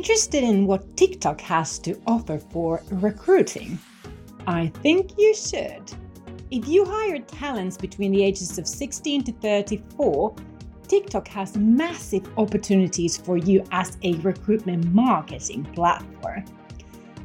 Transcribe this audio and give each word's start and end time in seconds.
interested 0.00 0.42
in 0.42 0.66
what 0.66 0.96
TikTok 0.96 1.42
has 1.42 1.78
to 1.80 1.94
offer 2.06 2.38
for 2.38 2.82
recruiting? 2.90 3.78
I 4.46 4.68
think 4.82 5.10
you 5.18 5.34
should. 5.34 5.82
If 6.50 6.66
you 6.66 6.86
hire 6.86 7.18
talents 7.18 7.76
between 7.76 8.10
the 8.10 8.24
ages 8.24 8.56
of 8.56 8.66
16 8.66 9.24
to 9.24 9.32
34, 9.32 10.34
TikTok 10.88 11.28
has 11.28 11.54
massive 11.58 12.26
opportunities 12.38 13.18
for 13.18 13.36
you 13.36 13.62
as 13.72 13.98
a 14.02 14.14
recruitment 14.28 14.86
marketing 14.94 15.64
platform. 15.74 16.46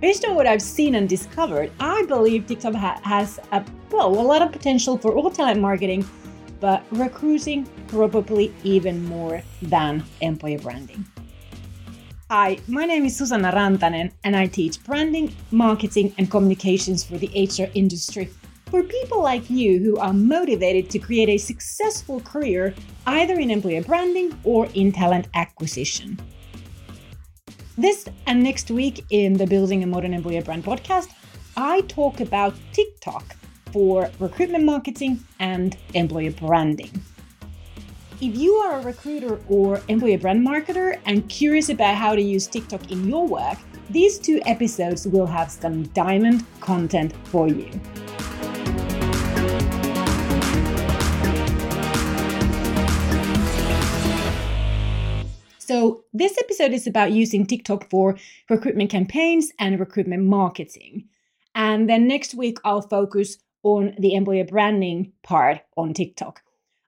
Based 0.02 0.26
on 0.26 0.36
what 0.36 0.46
I've 0.46 0.62
seen 0.62 0.96
and 0.96 1.08
discovered, 1.08 1.72
I 1.80 2.04
believe 2.10 2.46
TikTok 2.46 2.76
ha- 2.76 3.00
has 3.04 3.40
a, 3.54 3.64
well, 3.90 4.10
a 4.10 4.26
lot 4.32 4.42
of 4.42 4.52
potential 4.52 4.98
for 4.98 5.14
all 5.14 5.32
talent 5.32 5.62
marketing, 5.62 6.06
but 6.60 6.84
recruiting 6.92 7.70
probably 7.88 8.54
even 8.66 9.06
more 9.06 9.42
than 9.62 10.04
employer 10.20 10.60
branding. 10.60 11.06
Hi, 12.32 12.58
my 12.68 12.86
name 12.86 13.06
is 13.06 13.16
Susanna 13.16 13.52
Rantanen, 13.52 14.12
and 14.24 14.36
I 14.36 14.48
teach 14.48 14.84
branding, 14.84 15.32
marketing, 15.52 16.12
and 16.18 16.30
communications 16.32 17.04
for 17.04 17.20
the 17.20 17.28
HR 17.28 17.70
industry 17.76 18.32
for 18.72 18.82
people 18.82 19.22
like 19.22 19.48
you 19.48 19.78
who 19.78 19.98
are 19.98 20.12
motivated 20.12 20.90
to 20.90 20.98
create 20.98 21.30
a 21.30 21.38
successful 21.38 22.20
career 22.22 22.74
either 23.06 23.36
in 23.36 23.52
employer 23.52 23.84
branding 23.84 24.36
or 24.44 24.66
in 24.74 24.92
talent 24.92 25.28
acquisition. 25.36 26.20
This 27.78 28.06
and 28.26 28.42
next 28.42 28.72
week 28.72 29.06
in 29.12 29.34
the 29.34 29.46
Building 29.46 29.84
a 29.84 29.86
Modern 29.86 30.16
Employer 30.16 30.42
Brand 30.42 30.64
podcast, 30.64 31.10
I 31.56 31.82
talk 31.82 32.22
about 32.22 32.56
TikTok 32.74 33.36
for 33.72 34.10
recruitment 34.18 34.64
marketing 34.64 35.20
and 35.40 35.78
employer 35.94 36.32
branding. 36.32 36.90
If 38.22 38.38
you 38.38 38.54
are 38.54 38.80
a 38.80 38.82
recruiter 38.82 39.42
or 39.50 39.82
employer 39.90 40.18
brand 40.18 40.48
marketer 40.48 40.98
and 41.06 41.28
curious 41.28 41.68
about 41.68 41.96
how 41.96 42.16
to 42.16 42.22
use 42.22 42.48
TikTok 42.48 42.90
in 42.90 43.10
your 43.10 43.28
work, 43.28 43.58
these 43.90 44.18
two 44.18 44.42
episodes 44.46 45.06
will 45.06 45.26
have 45.26 45.52
some 45.52 45.84
diamond 45.90 46.46
content 46.62 47.14
for 47.26 47.50
you. 47.50 47.70
So, 55.60 56.06
this 56.14 56.38
episode 56.38 56.72
is 56.72 56.88
about 56.88 57.12
using 57.12 57.46
TikTok 57.46 57.90
for 57.90 58.18
recruitment 58.50 58.92
campaigns 58.92 59.52
and 59.60 59.78
recruitment 59.78 60.24
marketing. 60.24 61.10
And 61.54 61.90
then 61.90 62.08
next 62.08 62.34
week, 62.34 62.60
I'll 62.64 62.82
focus 62.82 63.40
on 63.64 63.94
the 64.00 64.14
employer 64.16 64.46
branding 64.46 65.12
part 65.22 65.60
on 65.76 65.94
TikTok. 65.94 66.44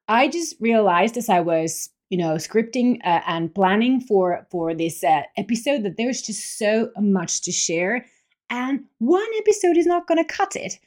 I 0.08 0.28
just 0.28 0.56
realized 0.60 1.18
as 1.18 1.30
I 1.30 1.42
was, 1.42 1.90
you 2.10 2.18
know, 2.18 2.36
scripting 2.36 3.00
uh, 3.04 3.22
and 3.28 3.54
planning 3.54 4.00
for 4.00 4.48
for 4.50 4.74
this 4.74 5.04
uh, 5.04 5.24
episode 5.36 5.84
that 5.84 5.98
there's 5.98 6.22
just 6.22 6.58
so 6.58 6.90
much 6.98 7.42
to 7.42 7.52
share, 7.52 8.06
and 8.50 8.86
one 9.00 9.28
episode 9.40 9.78
is 9.78 9.86
not 9.86 10.08
going 10.08 10.24
to 10.24 10.34
cut 10.34 10.56
it. 10.56 10.80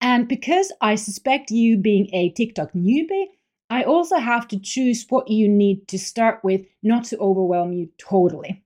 And 0.00 0.28
because 0.28 0.72
I 0.80 0.94
suspect 0.94 1.50
you 1.50 1.76
being 1.76 2.08
a 2.14 2.30
TikTok 2.30 2.72
newbie, 2.72 3.26
I 3.68 3.82
also 3.82 4.16
have 4.16 4.46
to 4.48 4.60
choose 4.60 5.04
what 5.08 5.28
you 5.28 5.48
need 5.48 5.88
to 5.88 5.98
start 5.98 6.44
with, 6.44 6.64
not 6.84 7.04
to 7.06 7.18
overwhelm 7.18 7.72
you 7.72 7.88
totally. 7.98 8.62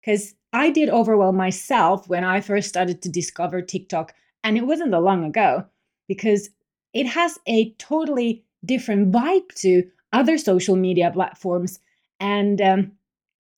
Because 0.00 0.34
I 0.52 0.70
did 0.70 0.88
overwhelm 0.88 1.36
myself 1.36 2.08
when 2.08 2.24
I 2.24 2.40
first 2.40 2.68
started 2.68 3.02
to 3.02 3.08
discover 3.08 3.60
TikTok, 3.60 4.14
and 4.44 4.56
it 4.56 4.66
wasn't 4.66 4.92
that 4.92 5.00
long 5.00 5.24
ago, 5.24 5.66
because 6.06 6.50
it 6.94 7.06
has 7.06 7.38
a 7.46 7.72
totally 7.74 8.44
different 8.64 9.12
vibe 9.12 9.48
to 9.56 9.84
other 10.12 10.38
social 10.38 10.76
media 10.76 11.10
platforms. 11.12 11.78
And 12.18 12.60
um, 12.60 12.92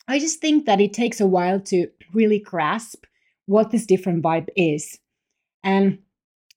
I 0.08 0.18
just 0.18 0.40
think 0.40 0.66
that 0.66 0.80
it 0.80 0.92
takes 0.92 1.20
a 1.20 1.26
while 1.26 1.60
to 1.60 1.88
really 2.12 2.38
grasp 2.38 3.04
what 3.46 3.70
this 3.70 3.86
different 3.86 4.22
vibe 4.22 4.48
is. 4.56 4.98
And 5.64 5.98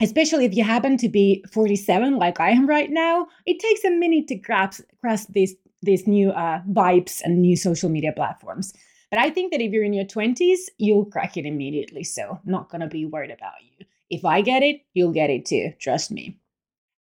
especially 0.01 0.45
if 0.45 0.55
you 0.55 0.63
happen 0.63 0.97
to 0.97 1.09
be 1.09 1.43
47 1.51 2.17
like 2.17 2.39
I 2.39 2.51
am 2.51 2.67
right 2.67 2.89
now, 2.89 3.27
it 3.45 3.59
takes 3.59 3.83
a 3.83 3.91
minute 3.91 4.27
to 4.27 4.35
grasp, 4.35 4.83
grasp 5.01 5.29
these, 5.31 5.55
these 5.81 6.07
new 6.07 6.31
uh, 6.31 6.61
vibes 6.69 7.21
and 7.23 7.41
new 7.41 7.55
social 7.55 7.89
media 7.89 8.11
platforms. 8.11 8.73
But 9.09 9.19
I 9.19 9.29
think 9.29 9.51
that 9.51 9.61
if 9.61 9.71
you're 9.71 9.83
in 9.83 9.93
your 9.93 10.05
20s, 10.05 10.59
you'll 10.77 11.05
crack 11.05 11.37
it 11.37 11.45
immediately. 11.45 12.03
So, 12.03 12.39
not 12.43 12.69
going 12.69 12.81
to 12.81 12.87
be 12.87 13.05
worried 13.05 13.31
about 13.31 13.53
you. 13.63 13.85
If 14.09 14.25
I 14.25 14.41
get 14.41 14.63
it, 14.63 14.81
you'll 14.93 15.13
get 15.13 15.29
it 15.29 15.45
too. 15.45 15.73
Trust 15.79 16.11
me. 16.11 16.37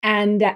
And 0.02 0.42
uh, 0.42 0.54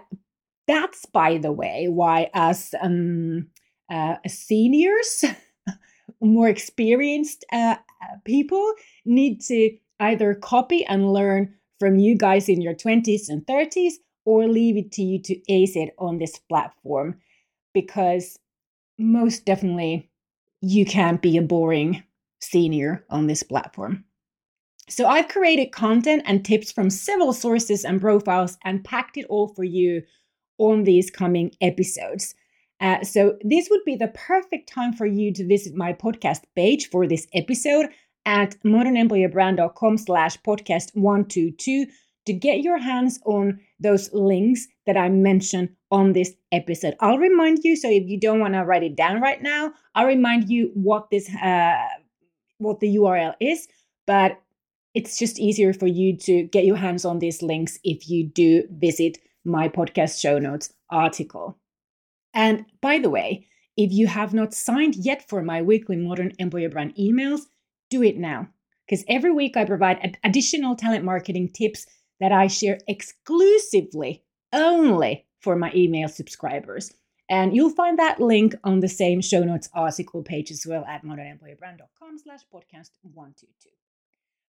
that's, 0.66 1.06
by 1.06 1.38
the 1.38 1.52
way, 1.52 1.86
why 1.88 2.30
us 2.34 2.75
um, 2.80 3.48
uh, 3.92 4.16
seniors, 4.26 5.25
more 6.20 6.48
experienced 6.48 7.44
uh, 7.52 7.76
people, 8.25 8.72
need 9.04 9.41
to 9.42 9.76
either 10.00 10.34
copy 10.34 10.84
and 10.86 11.12
learn 11.12 11.54
from 11.78 11.98
you 11.98 12.16
guys 12.16 12.48
in 12.48 12.60
your 12.60 12.74
20s 12.74 13.28
and 13.28 13.47
30s 13.47 13.94
or 14.24 14.47
leave 14.47 14.76
it 14.76 14.92
to 14.92 15.03
you 15.03 15.20
to 15.20 15.53
ace 15.53 15.76
it 15.76 15.94
on 15.98 16.19
this 16.19 16.38
platform 16.48 17.20
because 17.72 18.38
most 18.98 19.44
definitely 19.44 20.08
you 20.60 20.84
can't 20.86 21.20
be 21.20 21.36
a 21.36 21.42
boring 21.42 22.03
senior 22.41 23.04
on 23.10 23.26
this 23.26 23.42
platform. 23.42 24.04
So 24.88 25.06
I've 25.06 25.28
created 25.28 25.72
content 25.72 26.22
and 26.26 26.44
tips 26.44 26.70
from 26.70 26.91
several 26.91 27.32
sources 27.32 27.84
and 27.84 28.00
profiles 28.00 28.56
and 28.64 28.84
packed 28.84 29.16
it 29.16 29.26
all 29.28 29.48
for 29.48 29.64
you 29.64 30.03
on 30.59 30.84
these 30.84 31.10
coming 31.10 31.50
episodes. 31.60 32.34
Uh, 32.81 33.03
so 33.03 33.37
this 33.42 33.69
would 33.70 33.84
be 33.84 33.97
the 33.97 34.09
perfect 34.09 34.69
time 34.69 34.92
for 34.92 35.06
you 35.06 35.32
to 35.32 35.47
visit 35.47 35.75
my 35.75 35.92
podcast 35.92 36.42
page 36.56 36.91
for 36.91 37.06
this 37.06 37.26
episode 37.34 37.87
at 38.26 38.56
modernemployerbrand.com 38.65 39.98
slash 39.98 40.37
podcast 40.42 40.94
122 40.94 41.87
to 42.26 42.32
get 42.32 42.60
your 42.60 42.78
hands 42.78 43.20
on 43.26 43.60
those 43.81 44.12
links 44.12 44.66
that 44.87 44.97
I 44.97 45.09
mentioned 45.09 45.70
on 45.91 46.12
this 46.12 46.32
episode. 46.53 46.94
I'll 47.00 47.19
remind 47.19 47.65
you, 47.65 47.76
so 47.76 47.88
if 47.91 48.04
you 48.06 48.19
don't 48.19 48.41
want 48.41 48.54
to 48.54 48.65
write 48.65 48.82
it 48.82 48.97
down 48.97 49.21
right 49.21 49.42
now, 49.42 49.72
I'll 49.94 50.06
remind 50.06 50.48
you 50.48 50.71
what 50.75 51.10
this 51.10 51.28
uh, 51.34 51.76
what 52.59 52.81
the 52.81 52.97
URL 52.97 53.34
is, 53.41 53.69
but 54.06 54.41
it's 54.94 55.19
just 55.19 55.38
easier 55.38 55.72
for 55.72 55.86
you 55.86 56.16
to 56.19 56.44
get 56.44 56.65
your 56.65 56.76
hands 56.76 57.04
on 57.04 57.19
these 57.19 57.42
links 57.42 57.78
if 57.84 58.09
you 58.09 58.25
do 58.25 58.65
visit 58.71 59.19
my 59.44 59.69
podcast 59.69 60.21
show 60.21 60.38
notes 60.38 60.72
article. 60.91 61.59
And 62.32 62.66
by 62.81 62.99
the 62.99 63.10
way, 63.10 63.47
if 63.77 63.93
you 63.93 64.06
have 64.06 64.34
not 64.34 64.55
signed 64.55 64.94
yet 64.97 65.28
for 65.28 65.43
my 65.43 65.62
weekly 65.62 65.97
Modern 65.97 66.32
Employer 66.38 66.69
Brand 66.69 66.94
emails, 66.97 67.43
do 67.91 68.03
it 68.03 68.16
now. 68.16 68.49
Because 68.87 69.04
every 69.09 69.33
week 69.33 69.56
I 69.56 69.65
provide 69.65 70.19
additional 70.22 70.77
talent 70.77 71.04
marketing 71.04 71.50
tips 71.53 71.87
that 72.21 72.33
I 72.33 72.47
share 72.47 72.78
exclusively 72.87 74.22
only 74.53 75.27
for 75.41 75.56
my 75.56 75.72
email 75.75 76.09
subscribers. 76.09 76.93
And 77.28 77.56
you'll 77.56 77.71
find 77.71 77.99
that 77.99 78.21
link 78.21 78.54
on 78.65 78.81
the 78.81 78.88
same 78.88 79.21
show 79.21 79.43
notes 79.43 79.71
article 79.72 80.22
page 80.22 80.50
as 80.50 80.66
well 80.69 80.84
at 80.84 81.04
modernemployerbrand.com 81.04 82.19
slash 82.19 82.41
podcast 82.53 82.91
122. 83.03 83.69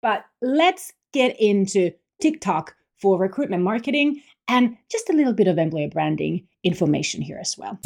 But 0.03 0.25
let's 0.43 0.93
get 1.12 1.37
into 1.41 1.93
TikTok 2.21 2.75
for 3.00 3.19
recruitment 3.19 3.62
marketing 3.62 4.22
and 4.48 4.76
just 4.91 5.10
a 5.10 5.12
little 5.12 5.32
bit 5.32 5.48
of 5.48 5.59
employer 5.59 5.88
branding 5.88 6.47
information 6.64 7.22
here 7.22 7.38
as 7.38 7.56
well. 7.56 7.78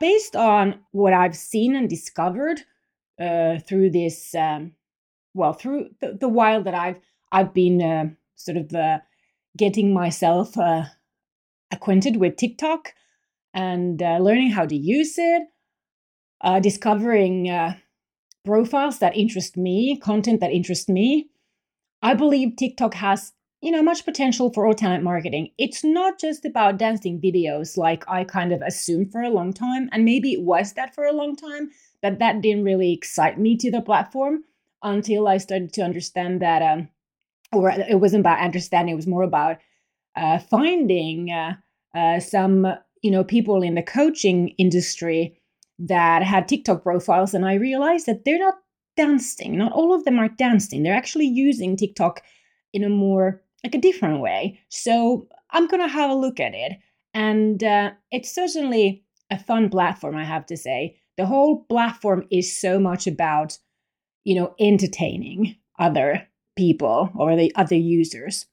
Based 0.00 0.36
on 0.36 0.80
what 0.92 1.12
I've 1.12 1.36
seen 1.36 1.74
and 1.74 1.88
discovered 1.88 2.60
uh, 3.20 3.58
through 3.60 3.90
this, 3.90 4.34
um, 4.34 4.72
well, 5.34 5.52
through 5.52 5.90
the, 6.00 6.16
the, 6.20 6.28
while 6.28 6.62
that 6.62 6.74
I've 6.74 7.00
I've 7.32 7.54
been 7.54 7.82
uh, 7.82 8.10
sort 8.36 8.56
of 8.56 8.72
uh, 8.74 8.98
getting 9.56 9.92
myself 9.92 10.56
uh, 10.56 10.84
acquainted 11.70 12.16
with 12.16 12.36
TikTok 12.36 12.94
and 13.54 14.02
uh, 14.02 14.18
learning 14.18 14.50
how 14.50 14.66
to 14.66 14.76
use 14.76 15.14
it, 15.18 15.42
uh, 16.42 16.60
discovering 16.60 17.74
profiles 18.44 18.98
that 19.00 19.16
interest 19.16 19.56
me, 19.56 19.98
content 19.98 20.40
that 20.40 20.52
interests 20.52 20.88
me. 20.88 21.30
I 22.06 22.14
believe 22.14 22.54
TikTok 22.54 22.94
has, 22.94 23.32
you 23.60 23.72
know, 23.72 23.82
much 23.82 24.04
potential 24.04 24.52
for 24.52 24.64
all 24.64 24.74
talent 24.74 25.02
marketing. 25.02 25.50
It's 25.58 25.82
not 25.82 26.20
just 26.20 26.44
about 26.44 26.78
dancing 26.78 27.20
videos 27.20 27.76
like 27.76 28.08
I 28.08 28.22
kind 28.22 28.52
of 28.52 28.62
assumed 28.62 29.10
for 29.10 29.22
a 29.22 29.30
long 29.38 29.52
time, 29.52 29.88
and 29.90 30.04
maybe 30.04 30.32
it 30.32 30.42
was 30.42 30.74
that 30.74 30.94
for 30.94 31.04
a 31.04 31.12
long 31.12 31.34
time, 31.34 31.70
but 32.02 32.20
that 32.20 32.42
didn't 32.42 32.62
really 32.62 32.92
excite 32.92 33.40
me 33.40 33.56
to 33.56 33.72
the 33.72 33.80
platform 33.80 34.44
until 34.84 35.26
I 35.26 35.38
started 35.38 35.72
to 35.72 35.82
understand 35.82 36.40
that 36.42 36.62
um 36.62 36.88
or 37.52 37.70
it 37.70 37.98
wasn't 38.00 38.20
about 38.20 38.38
understanding, 38.38 38.92
it 38.92 39.02
was 39.02 39.14
more 39.14 39.24
about 39.24 39.56
uh, 40.14 40.38
finding 40.38 41.30
uh, 41.30 41.54
uh, 41.92 42.20
some, 42.20 42.66
you 43.02 43.10
know, 43.10 43.24
people 43.24 43.62
in 43.62 43.74
the 43.74 43.82
coaching 43.82 44.50
industry 44.58 45.40
that 45.80 46.22
had 46.22 46.46
TikTok 46.46 46.84
profiles, 46.84 47.34
and 47.34 47.44
I 47.44 47.54
realized 47.54 48.06
that 48.06 48.24
they're 48.24 48.38
not 48.38 48.54
dancing. 48.96 49.58
Not 49.58 49.72
all 49.72 49.94
of 49.94 50.04
them 50.04 50.18
are 50.18 50.28
dancing. 50.28 50.82
They're 50.82 50.94
actually 50.94 51.26
using 51.26 51.76
TikTok 51.76 52.22
in 52.72 52.84
a 52.84 52.88
more 52.88 53.42
like 53.64 53.74
a 53.74 53.80
different 53.80 54.20
way. 54.20 54.60
So 54.68 55.28
I'm 55.50 55.66
gonna 55.66 55.88
have 55.88 56.10
a 56.10 56.14
look 56.14 56.40
at 56.40 56.54
it, 56.54 56.78
and 57.14 57.62
uh, 57.62 57.92
it's 58.10 58.34
certainly 58.34 59.04
a 59.30 59.38
fun 59.38 59.68
platform, 59.70 60.16
I 60.16 60.24
have 60.24 60.46
to 60.46 60.56
say, 60.56 60.96
the 61.16 61.26
whole 61.26 61.64
platform 61.64 62.26
is 62.30 62.58
so 62.60 62.78
much 62.78 63.06
about, 63.06 63.58
you 64.24 64.34
know, 64.34 64.54
entertaining 64.60 65.56
other 65.78 66.26
people 66.56 67.10
or 67.14 67.36
the 67.36 67.52
other 67.56 67.76
users. 67.76 68.46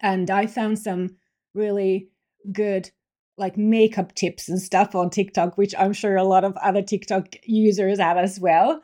And 0.00 0.30
I 0.30 0.46
found 0.46 0.78
some 0.78 1.16
really 1.54 2.08
good 2.52 2.90
like 3.38 3.58
makeup 3.58 4.14
tips 4.14 4.48
and 4.48 4.60
stuff 4.60 4.94
on 4.94 5.10
TikTok, 5.10 5.58
which 5.58 5.74
I'm 5.78 5.92
sure 5.92 6.16
a 6.16 6.24
lot 6.24 6.44
of 6.44 6.56
other 6.56 6.82
TikTok 6.82 7.36
users 7.44 7.98
have 7.98 8.16
as 8.16 8.40
well. 8.40 8.82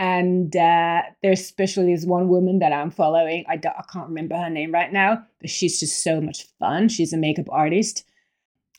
And 0.00 0.56
uh, 0.56 1.02
there's 1.22 1.40
especially 1.40 1.94
this 1.94 2.06
one 2.06 2.28
woman 2.28 2.58
that 2.60 2.72
I'm 2.72 2.90
following. 2.90 3.44
I, 3.46 3.52
I 3.52 3.82
can't 3.92 4.08
remember 4.08 4.34
her 4.34 4.48
name 4.48 4.72
right 4.72 4.90
now, 4.90 5.22
but 5.42 5.50
she's 5.50 5.78
just 5.78 6.02
so 6.02 6.22
much 6.22 6.46
fun. 6.58 6.88
She's 6.88 7.12
a 7.12 7.18
makeup 7.18 7.48
artist. 7.50 8.04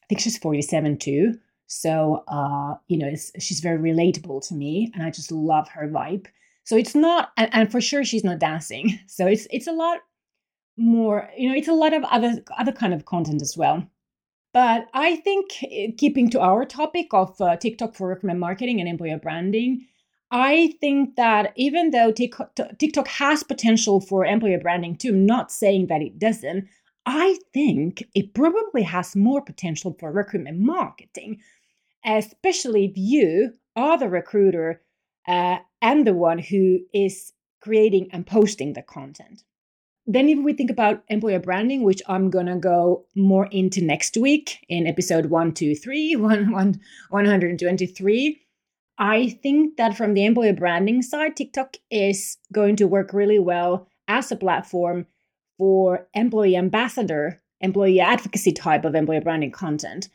I 0.02 0.06
think 0.10 0.20
she's 0.20 0.40
47 0.40 0.98
too. 0.98 1.36
So, 1.68 2.24
uh, 2.28 2.74
you 2.88 2.98
know, 2.98 3.14
she's 3.40 3.60
very 3.60 3.78
relatable 3.78 4.46
to 4.48 4.56
me, 4.56 4.92
and 4.96 5.04
I 5.04 5.12
just 5.12 5.32
love 5.32 5.70
her 5.70 5.88
vibe. 5.88 6.26
So 6.64 6.76
it's 6.76 6.96
not, 6.96 7.32
and, 7.38 7.54
and 7.54 7.72
for 7.72 7.82
sure 7.82 8.04
she's 8.04 8.24
not 8.24 8.40
dancing. 8.40 9.00
So 9.08 9.28
it's 9.28 9.48
it's 9.52 9.68
a 9.68 9.74
lot 9.74 10.00
more, 10.76 11.30
you 11.38 11.50
know, 11.50 11.56
it's 11.56 11.68
a 11.68 11.74
lot 11.74 11.94
of 11.94 12.04
other 12.06 12.44
other 12.58 12.72
kind 12.72 12.96
of 12.96 13.06
content 13.06 13.44
as 13.44 13.56
well. 13.56 13.88
But 14.54 14.88
I 14.96 15.18
think 15.18 15.52
eh, 15.64 15.92
keeping 15.96 16.32
to 16.32 16.42
our 16.42 16.66
topic 16.66 17.14
of 17.14 17.40
uh, 17.40 17.58
TikTok 17.58 17.94
for 17.94 18.08
recruitment 18.08 18.40
marketing 18.40 18.80
and 18.80 18.90
employer 18.90 19.20
branding, 19.20 19.86
I 20.32 20.76
think 20.80 21.18
that 21.18 21.52
even 21.58 21.92
though 21.92 22.14
TikTok 22.14 23.08
has 23.08 23.44
potential 23.44 24.00
for 24.00 24.26
employer 24.26 24.60
branding 24.60 24.96
too, 24.96 25.12
not 25.12 25.52
saying 25.52 25.88
that 25.88 26.02
it 26.02 26.18
doesn't, 26.18 26.70
I 27.06 27.38
think 27.54 28.04
it 28.16 28.34
probably 28.34 28.84
has 28.84 29.16
more 29.16 29.42
potential 29.42 29.96
for 30.00 30.12
recruitment 30.12 30.60
marketing, 30.60 31.42
especially 32.06 32.86
if 32.86 32.94
you 32.96 33.54
are 33.76 33.98
the 33.98 34.08
recruiter 34.08 34.82
uh, 35.28 35.58
and 35.82 36.08
the 36.08 36.14
one 36.14 36.40
who 36.40 36.80
is 36.94 37.34
creating 37.62 38.08
and 38.12 38.26
posting 38.26 38.74
the 38.74 38.82
content. 38.82 39.44
Then, 40.08 40.30
if 40.30 40.40
we 40.40 40.54
think 40.54 40.72
about 40.72 41.04
employer 41.10 41.40
branding, 41.40 41.84
which 41.84 42.02
I'm 42.08 42.30
gonna 42.30 42.58
go 42.58 43.06
more 43.16 43.48
into 43.52 43.84
next 43.84 44.18
week 44.18 44.66
in 44.68 44.88
episode 44.88 45.28
123, 45.28 46.16
123, 46.16 48.41
I 49.02 49.30
think 49.42 49.78
that 49.78 49.98
from 49.98 50.14
the 50.14 50.26
employer 50.26 50.54
branding 50.54 51.02
side, 51.02 51.36
TikTok 51.36 51.78
is 51.90 52.38
going 52.54 52.76
to 52.76 52.88
work 52.88 53.14
really 53.14 53.40
well 53.40 53.88
as 54.08 54.32
a 54.32 54.36
platform 54.36 55.08
for 55.58 56.08
employee 56.14 56.56
ambassador, 56.56 57.42
employee 57.62 58.00
advocacy 58.00 58.52
type 58.52 58.86
of 58.86 58.94
employer 58.94 59.22
branding 59.22 59.52
content. 59.52 60.08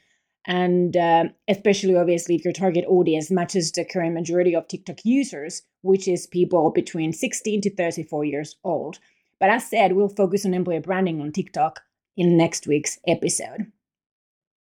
And 0.47 0.97
uh, 0.97 1.25
especially, 1.49 1.97
obviously, 1.97 2.37
if 2.37 2.45
your 2.45 2.53
target 2.53 2.85
audience 2.87 3.29
matches 3.29 3.73
the 3.73 3.85
current 3.85 4.15
majority 4.15 4.55
of 4.55 4.69
TikTok 4.69 4.99
users, 5.05 5.63
which 5.83 6.07
is 6.07 6.29
people 6.29 6.71
between 6.71 7.13
16 7.13 7.63
to 7.63 7.75
34 7.75 8.25
years 8.25 8.55
old. 8.63 9.01
But 9.41 9.51
as 9.51 9.69
said, 9.69 9.95
we'll 9.95 10.11
focus 10.11 10.47
on 10.47 10.55
employer 10.55 10.81
branding 10.81 11.21
on 11.21 11.33
TikTok 11.33 11.81
in 12.17 12.37
next 12.37 12.69
week's 12.69 13.01
episode. 13.09 13.73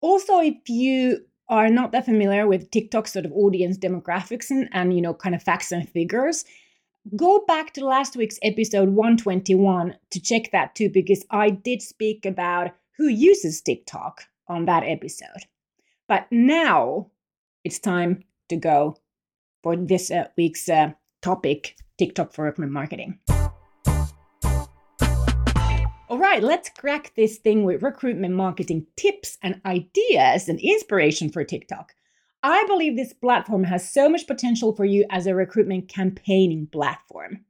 Also, 0.03 0.39
if 0.41 0.69
you 0.69 1.25
are 1.49 1.69
not 1.69 1.93
that 1.93 2.05
familiar 2.05 2.47
with 2.47 2.71
TikTok 2.71 3.07
sort 3.09 3.27
of 3.27 3.33
audience 3.33 3.77
demographics 3.79 4.51
and, 4.51 4.69
and 4.73 4.95
you 4.95 5.03
know 5.03 5.15
kind 5.15 5.35
of 5.35 5.43
facts 5.43 5.73
and 5.73 5.89
figures, 5.89 6.45
go 7.17 7.45
back 7.47 7.73
to 7.75 7.85
last 7.85 8.17
week's 8.17 8.39
episode 8.43 8.91
121 8.91 9.97
to 10.11 10.21
check 10.21 10.51
that 10.53 10.75
too, 10.75 10.89
because 10.89 11.25
I 11.31 11.51
did 11.51 11.83
speak 11.83 12.25
about 12.25 12.73
who 12.97 13.09
uses 13.09 13.61
TikTok 13.61 14.23
on 14.49 14.67
that 14.67 14.85
episode. 14.85 15.47
But 16.09 16.27
now 16.31 17.11
it's 17.65 17.79
time 17.79 18.25
to 18.49 18.57
go 18.57 18.97
for 19.63 19.77
this 19.77 20.11
uh, 20.11 20.29
week's 20.37 20.69
uh, 20.69 20.93
topic 21.23 21.77
TikTok 21.99 22.33
for 22.33 22.55
marketing. 22.59 23.19
All 26.13 26.19
right, 26.19 26.43
let's 26.43 26.69
crack 26.69 27.15
this 27.17 27.39
thing 27.39 27.65
with 27.65 27.83
recruitment 27.83 28.35
marketing 28.35 28.87
tips 28.99 29.39
and 29.43 29.63
ideas 29.65 30.47
and 30.47 30.61
inspiration 30.61 31.31
for 31.31 31.43
TikTok. 31.43 31.95
I 32.43 32.67
believe 32.67 32.99
this 32.99 33.15
platform 33.15 33.65
has 33.65 33.91
so 33.91 34.11
much 34.11 34.27
potential 34.27 34.77
for 34.77 34.85
you 34.85 35.07
as 35.09 35.27
a 35.27 35.35
recruitment 35.35 35.89
campaigning 35.89 36.69
platform. 36.71 37.47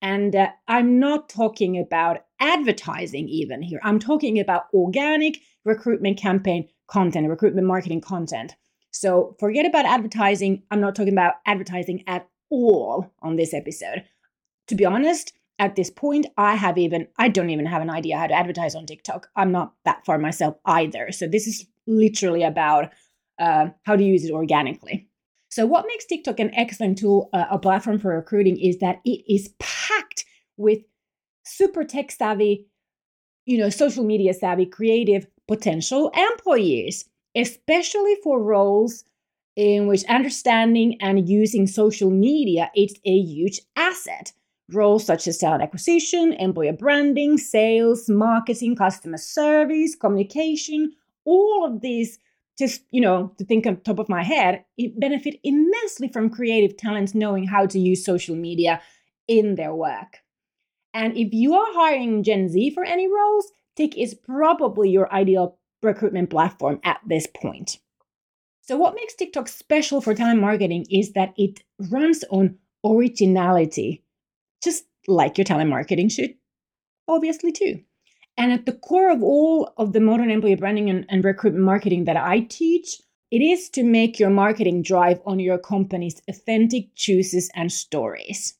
And 0.00 0.34
uh, 0.34 0.48
I'm 0.66 0.98
not 0.98 1.28
talking 1.28 1.78
about 1.78 2.24
advertising 2.40 3.28
even 3.28 3.60
here. 3.60 3.80
I'm 3.84 3.98
talking 3.98 4.40
about 4.40 4.68
organic 4.72 5.40
recruitment 5.66 6.16
campaign 6.16 6.66
content, 6.86 7.28
recruitment 7.28 7.66
marketing 7.66 8.00
content. 8.00 8.56
So 8.90 9.36
forget 9.38 9.66
about 9.66 9.84
advertising. 9.84 10.62
I'm 10.70 10.80
not 10.80 10.94
talking 10.94 11.12
about 11.12 11.34
advertising 11.44 12.04
at 12.06 12.26
all 12.48 13.12
on 13.20 13.36
this 13.36 13.52
episode. 13.52 14.04
To 14.68 14.74
be 14.74 14.86
honest, 14.86 15.34
at 15.58 15.76
this 15.76 15.90
point, 15.90 16.26
I 16.36 16.54
have 16.54 16.78
even, 16.78 17.08
I 17.18 17.28
don't 17.28 17.50
even 17.50 17.66
have 17.66 17.82
an 17.82 17.90
idea 17.90 18.16
how 18.16 18.26
to 18.26 18.34
advertise 18.34 18.74
on 18.74 18.86
TikTok. 18.86 19.28
I'm 19.36 19.52
not 19.52 19.74
that 19.84 20.04
far 20.04 20.18
myself 20.18 20.56
either. 20.64 21.10
So 21.10 21.26
this 21.26 21.46
is 21.46 21.66
literally 21.86 22.44
about 22.44 22.92
uh, 23.38 23.68
how 23.84 23.96
to 23.96 24.04
use 24.04 24.24
it 24.24 24.32
organically. 24.32 25.08
So, 25.50 25.64
what 25.64 25.86
makes 25.86 26.04
TikTok 26.04 26.40
an 26.40 26.54
excellent 26.54 26.98
tool, 26.98 27.30
uh, 27.32 27.46
a 27.50 27.58
platform 27.58 27.98
for 27.98 28.14
recruiting, 28.14 28.58
is 28.58 28.78
that 28.78 29.00
it 29.04 29.24
is 29.32 29.48
packed 29.58 30.24
with 30.56 30.80
super 31.44 31.84
tech 31.84 32.10
savvy, 32.10 32.66
you 33.46 33.56
know, 33.56 33.70
social 33.70 34.04
media 34.04 34.34
savvy, 34.34 34.66
creative 34.66 35.26
potential 35.46 36.12
employees, 36.14 37.08
especially 37.34 38.16
for 38.22 38.42
roles 38.42 39.04
in 39.56 39.86
which 39.86 40.04
understanding 40.04 40.96
and 41.00 41.28
using 41.28 41.66
social 41.66 42.10
media 42.10 42.70
is 42.76 42.94
a 43.04 43.18
huge 43.18 43.60
asset. 43.74 44.32
Roles 44.70 45.04
such 45.04 45.26
as 45.26 45.38
talent 45.38 45.62
acquisition, 45.62 46.34
employer 46.34 46.74
branding, 46.74 47.38
sales, 47.38 48.08
marketing, 48.08 48.76
customer 48.76 49.16
service, 49.16 49.94
communication, 49.94 50.92
all 51.24 51.64
of 51.64 51.80
these, 51.80 52.18
just, 52.58 52.82
you 52.90 53.00
know, 53.00 53.32
to 53.38 53.44
think 53.44 53.66
on 53.66 53.80
top 53.80 53.98
of 53.98 54.08
my 54.08 54.22
head, 54.22 54.64
it 54.76 54.98
benefit 55.00 55.38
immensely 55.42 56.08
from 56.08 56.28
creative 56.28 56.76
talents 56.76 57.14
knowing 57.14 57.46
how 57.46 57.64
to 57.66 57.78
use 57.78 58.04
social 58.04 58.36
media 58.36 58.82
in 59.26 59.54
their 59.54 59.74
work. 59.74 60.18
And 60.92 61.16
if 61.16 61.32
you 61.32 61.54
are 61.54 61.72
hiring 61.74 62.22
Gen 62.22 62.48
Z 62.48 62.70
for 62.70 62.84
any 62.84 63.06
roles, 63.06 63.52
Tik 63.76 63.96
is 63.96 64.14
probably 64.14 64.90
your 64.90 65.12
ideal 65.12 65.58
recruitment 65.82 66.30
platform 66.30 66.80
at 66.82 66.98
this 67.06 67.26
point. 67.26 67.78
So, 68.62 68.76
what 68.76 68.94
makes 68.94 69.14
TikTok 69.14 69.48
special 69.48 70.00
for 70.00 70.14
talent 70.14 70.40
marketing 70.40 70.86
is 70.90 71.12
that 71.12 71.32
it 71.36 71.62
runs 71.90 72.24
on 72.30 72.58
originality 72.84 74.02
just 74.62 74.84
like 75.06 75.38
your 75.38 75.44
talent 75.44 75.70
marketing 75.70 76.08
should, 76.08 76.34
obviously, 77.06 77.52
too. 77.52 77.80
And 78.36 78.52
at 78.52 78.66
the 78.66 78.72
core 78.72 79.10
of 79.10 79.22
all 79.22 79.72
of 79.76 79.92
the 79.92 80.00
modern 80.00 80.30
employee 80.30 80.54
branding 80.54 80.88
and, 80.90 81.04
and 81.08 81.24
recruitment 81.24 81.64
marketing 81.64 82.04
that 82.04 82.16
I 82.16 82.40
teach, 82.40 83.00
it 83.30 83.42
is 83.42 83.68
to 83.70 83.82
make 83.82 84.18
your 84.18 84.30
marketing 84.30 84.82
drive 84.82 85.20
on 85.26 85.40
your 85.40 85.58
company's 85.58 86.22
authentic 86.28 86.94
choices 86.94 87.50
and 87.54 87.70
stories. 87.70 88.54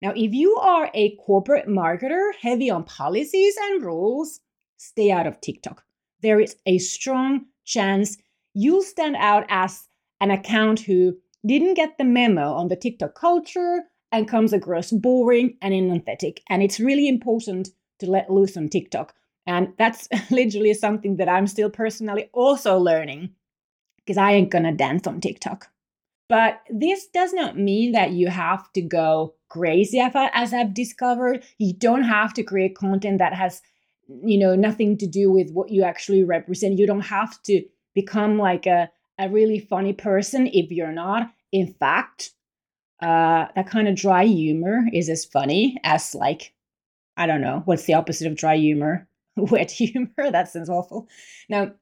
Now, 0.00 0.12
if 0.14 0.32
you 0.32 0.56
are 0.56 0.90
a 0.94 1.16
corporate 1.16 1.66
marketer 1.66 2.30
heavy 2.40 2.70
on 2.70 2.84
policies 2.84 3.56
and 3.60 3.82
rules, 3.82 4.40
stay 4.76 5.10
out 5.10 5.26
of 5.26 5.40
TikTok. 5.40 5.82
There 6.20 6.40
is 6.40 6.56
a 6.66 6.78
strong 6.78 7.46
chance 7.64 8.16
you'll 8.54 8.82
stand 8.82 9.16
out 9.16 9.44
as 9.48 9.88
an 10.20 10.30
account 10.30 10.80
who 10.80 11.16
didn't 11.46 11.74
get 11.74 11.98
the 11.98 12.04
memo 12.04 12.52
on 12.52 12.68
the 12.68 12.76
TikTok 12.76 13.14
culture, 13.14 13.82
and 14.14 14.28
comes 14.28 14.52
across 14.52 14.92
boring 14.92 15.56
and 15.60 15.74
inauthentic. 15.74 16.38
And 16.48 16.62
it's 16.62 16.78
really 16.78 17.08
important 17.08 17.68
to 17.98 18.10
let 18.10 18.30
loose 18.30 18.56
on 18.56 18.68
TikTok. 18.68 19.12
And 19.46 19.72
that's 19.76 20.08
literally 20.30 20.72
something 20.74 21.16
that 21.16 21.28
I'm 21.28 21.46
still 21.46 21.68
personally 21.68 22.30
also 22.32 22.78
learning 22.78 23.30
because 23.98 24.16
I 24.16 24.32
ain't 24.32 24.50
gonna 24.50 24.72
dance 24.72 25.06
on 25.06 25.20
TikTok. 25.20 25.68
But 26.28 26.60
this 26.70 27.06
does 27.08 27.32
not 27.32 27.58
mean 27.58 27.92
that 27.92 28.12
you 28.12 28.28
have 28.28 28.72
to 28.72 28.82
go 28.82 29.34
crazy 29.48 30.00
as 30.00 30.54
I've 30.54 30.74
discovered. 30.74 31.44
You 31.58 31.74
don't 31.74 32.04
have 32.04 32.32
to 32.34 32.42
create 32.42 32.76
content 32.76 33.18
that 33.18 33.34
has, 33.34 33.60
you 34.08 34.38
know, 34.38 34.54
nothing 34.54 34.96
to 34.98 35.06
do 35.06 35.30
with 35.30 35.50
what 35.50 35.70
you 35.70 35.82
actually 35.82 36.24
represent. 36.24 36.78
You 36.78 36.86
don't 36.86 37.00
have 37.00 37.42
to 37.44 37.62
become 37.94 38.38
like 38.38 38.66
a, 38.66 38.90
a 39.18 39.28
really 39.28 39.58
funny 39.58 39.92
person 39.92 40.46
if 40.46 40.70
you're 40.70 40.92
not. 40.92 41.30
In 41.52 41.74
fact, 41.74 42.30
uh, 43.00 43.46
that 43.54 43.68
kind 43.68 43.88
of 43.88 43.96
dry 43.96 44.24
humor 44.24 44.84
is 44.92 45.08
as 45.08 45.24
funny 45.24 45.78
as 45.84 46.14
like 46.14 46.52
I 47.16 47.26
don't 47.26 47.40
know 47.40 47.62
what's 47.64 47.84
the 47.84 47.94
opposite 47.94 48.26
of 48.26 48.36
dry 48.36 48.56
humor, 48.56 49.08
wet 49.36 49.70
humor. 49.70 50.10
that 50.16 50.48
sounds 50.48 50.68
awful. 50.68 51.08
Now, 51.48 51.72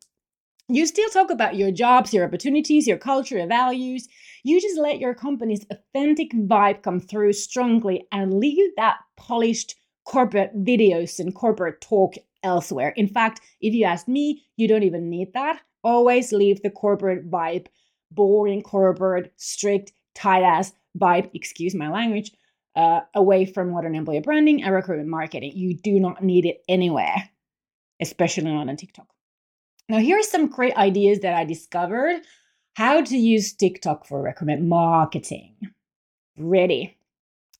you 0.69 0.87
still 0.87 1.09
talk 1.11 1.31
about 1.31 1.57
your 1.57 1.71
jobs, 1.71 2.12
your 2.12 2.25
opportunities, 2.25 2.87
your 2.87 2.99
culture, 2.99 3.37
your 3.37 3.47
values. 3.47 4.09
You 4.45 4.61
just 4.61 4.78
let 4.78 4.99
your 4.99 5.14
company's 5.14 5.66
authentic 5.71 6.33
vibe 6.33 6.83
come 6.83 7.00
through 7.00 7.33
strongly 7.35 8.07
and 8.12 8.38
leave 8.38 8.71
that 8.76 8.99
polished 9.16 9.75
corporate 10.04 10.64
videos 10.64 11.19
and 11.19 11.35
corporate 11.35 11.81
talk 11.81 12.14
elsewhere. 12.42 12.92
In 12.97 13.09
fact, 13.09 13.40
if 13.61 13.75
you 13.75 13.85
ask 13.85 14.09
me, 14.09 14.45
you 14.57 14.69
don't 14.69 14.83
even 14.83 15.09
need 15.09 15.33
that. 15.35 15.61
Always 15.85 16.33
leave 16.33 16.62
the 16.62 16.71
corporate 16.71 17.31
vibe 17.31 17.66
boring, 18.11 18.62
corporate, 18.62 19.33
strict, 19.37 19.92
tight 20.14 20.42
ass 20.42 20.73
vibe, 20.99 21.31
excuse 21.35 21.75
my 21.75 21.89
language, 21.89 22.33
uh, 22.77 23.01
away 23.15 23.45
from 23.45 23.71
modern 23.71 23.95
employer 23.95 24.21
branding 24.21 24.63
and 24.63 24.75
recruitment 24.75 25.09
marketing. 25.09 25.53
You 25.55 25.75
do 25.75 26.01
not 26.01 26.23
need 26.23 26.47
it 26.47 26.63
anywhere, 26.69 27.29
especially 28.01 28.45
not 28.45 28.69
on 28.69 28.77
TikTok. 28.77 29.07
Now, 29.89 29.99
here 29.99 30.19
are 30.19 30.23
some 30.23 30.47
great 30.47 30.77
ideas 30.77 31.21
that 31.21 31.35
I 31.35 31.45
discovered 31.45 32.23
how 32.75 33.03
to 33.03 33.17
use 33.17 33.53
TikTok 33.53 34.07
for 34.07 34.23
recruitment 34.23 34.63
marketing. 34.63 35.57
Ready. 36.39 36.97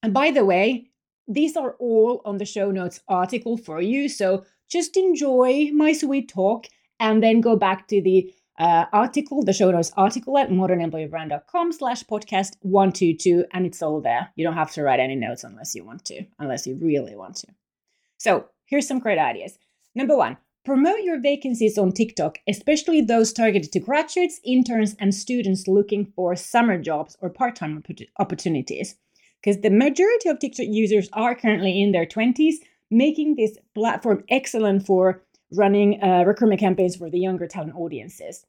And 0.03 0.15
by 0.15 0.31
the 0.31 0.45
way, 0.45 0.89
these 1.29 1.57
are 1.57 1.75
all 1.79 2.23
on 2.25 2.39
the 2.39 2.45
show 2.45 2.71
notes 2.71 3.01
article 3.09 3.57
for 3.57 3.81
you. 3.81 4.09
So 4.09 4.45
just 4.69 4.97
enjoy 4.97 5.71
my 5.73 5.93
sweet 5.93 6.29
talk 6.29 6.67
and 6.99 7.23
then 7.23 7.41
go 7.41 7.57
back 7.57 7.89
to 7.89 8.01
the 8.01 8.33
uh, 8.63 8.87
article, 8.93 9.43
the 9.43 9.53
show 9.53 9.73
notes 9.73 9.91
article 9.97 10.39
at 10.39 10.49
modernemployerbrand.com 10.49 11.73
slash 11.73 12.05
podcast 12.05 12.53
122, 12.61 13.45
and 13.53 13.67
it's 13.67 13.83
all 13.83 14.01
there. 14.01 14.31
You 14.37 14.45
don't 14.45 14.55
have 14.55 14.71
to 14.75 14.85
write 14.85 15.01
any 15.01 15.17
notes 15.17 15.43
unless 15.43 15.75
you 15.75 15.85
want 15.85 16.05
to, 16.05 16.25
unless 16.39 16.65
you 16.65 16.77
really 16.81 17.17
want 17.17 17.35
to. 17.39 17.49
So 18.19 18.47
here's 18.67 18.87
some 18.87 19.01
great 19.01 19.19
ideas. 19.19 19.59
Number 19.97 20.17
one, 20.17 20.37
promote 20.65 21.01
your 21.03 21.21
vacancies 21.21 21.77
on 21.77 21.91
TikTok, 21.91 22.39
especially 22.49 23.01
those 23.01 23.33
targeted 23.33 23.73
to 23.73 23.81
graduates, 23.81 24.41
interns, 24.45 24.95
and 25.01 25.13
students 25.13 25.67
looking 25.67 26.07
for 26.15 26.37
summer 26.37 26.79
jobs 26.79 27.17
or 27.21 27.31
part 27.31 27.57
time 27.57 27.83
opportunities. 28.21 28.95
Because 29.43 29.61
the 29.63 29.71
majority 29.71 30.29
of 30.29 30.39
TikTok 30.39 30.67
users 30.69 31.09
are 31.15 31.35
currently 31.35 31.83
in 31.83 31.91
their 31.91 32.07
20s, 32.07 32.55
making 32.93 33.35
this 33.35 33.59
platform 33.75 34.23
excellent 34.29 34.87
for 34.87 35.21
running 35.57 36.03
uh, 36.03 36.25
recruitment 36.25 36.61
campaigns 36.61 36.97
for 36.97 37.11
the 37.11 37.19
younger 37.19 37.47
talent 37.47 37.75
audiences. 37.77 38.45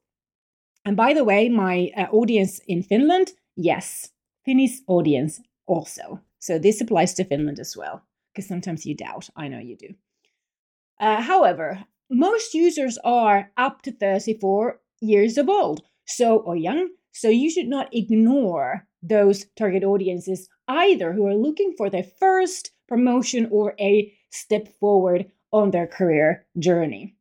And 0.86 0.98
by 0.98 1.13
the 1.13 1.24
way, 1.24 1.50
my 1.50 1.91
uh, 1.95 2.07
audience 2.12 2.60
in 2.67 2.83
Finland, 2.83 3.33
yes, 3.55 4.10
Finnish 4.45 4.81
audience 4.88 5.41
also. 5.65 6.19
So 6.39 6.60
this 6.60 6.81
applies 6.81 7.13
to 7.15 7.24
Finland 7.24 7.60
as 7.60 7.77
well, 7.77 8.03
because 8.33 8.48
sometimes 8.48 8.86
you 8.86 8.95
doubt. 8.95 9.29
I 9.36 9.48
know 9.48 9.60
you 9.60 9.77
do. 9.77 9.95
Uh, 11.00 11.22
however, 11.22 11.86
most 12.10 12.53
users 12.53 12.98
are 13.03 13.51
up 13.57 13.81
to 13.83 13.91
34 13.91 14.79
years 15.01 15.38
of 15.38 15.50
old, 15.50 15.81
so 16.05 16.38
or 16.38 16.55
young. 16.55 16.89
So 17.12 17.29
you 17.29 17.50
should 17.50 17.67
not 17.67 17.93
ignore 17.93 18.88
those 19.01 19.45
target 19.55 19.83
audiences 19.83 20.50
either 20.67 21.13
who 21.13 21.25
are 21.27 21.36
looking 21.36 21.74
for 21.77 21.89
their 21.89 22.03
first 22.03 22.72
promotion 22.88 23.48
or 23.51 23.74
a 23.79 24.13
step 24.31 24.67
forward 24.79 25.31
on 25.53 25.72
their 25.72 25.88
career 25.88 26.45
journey. 26.60 27.15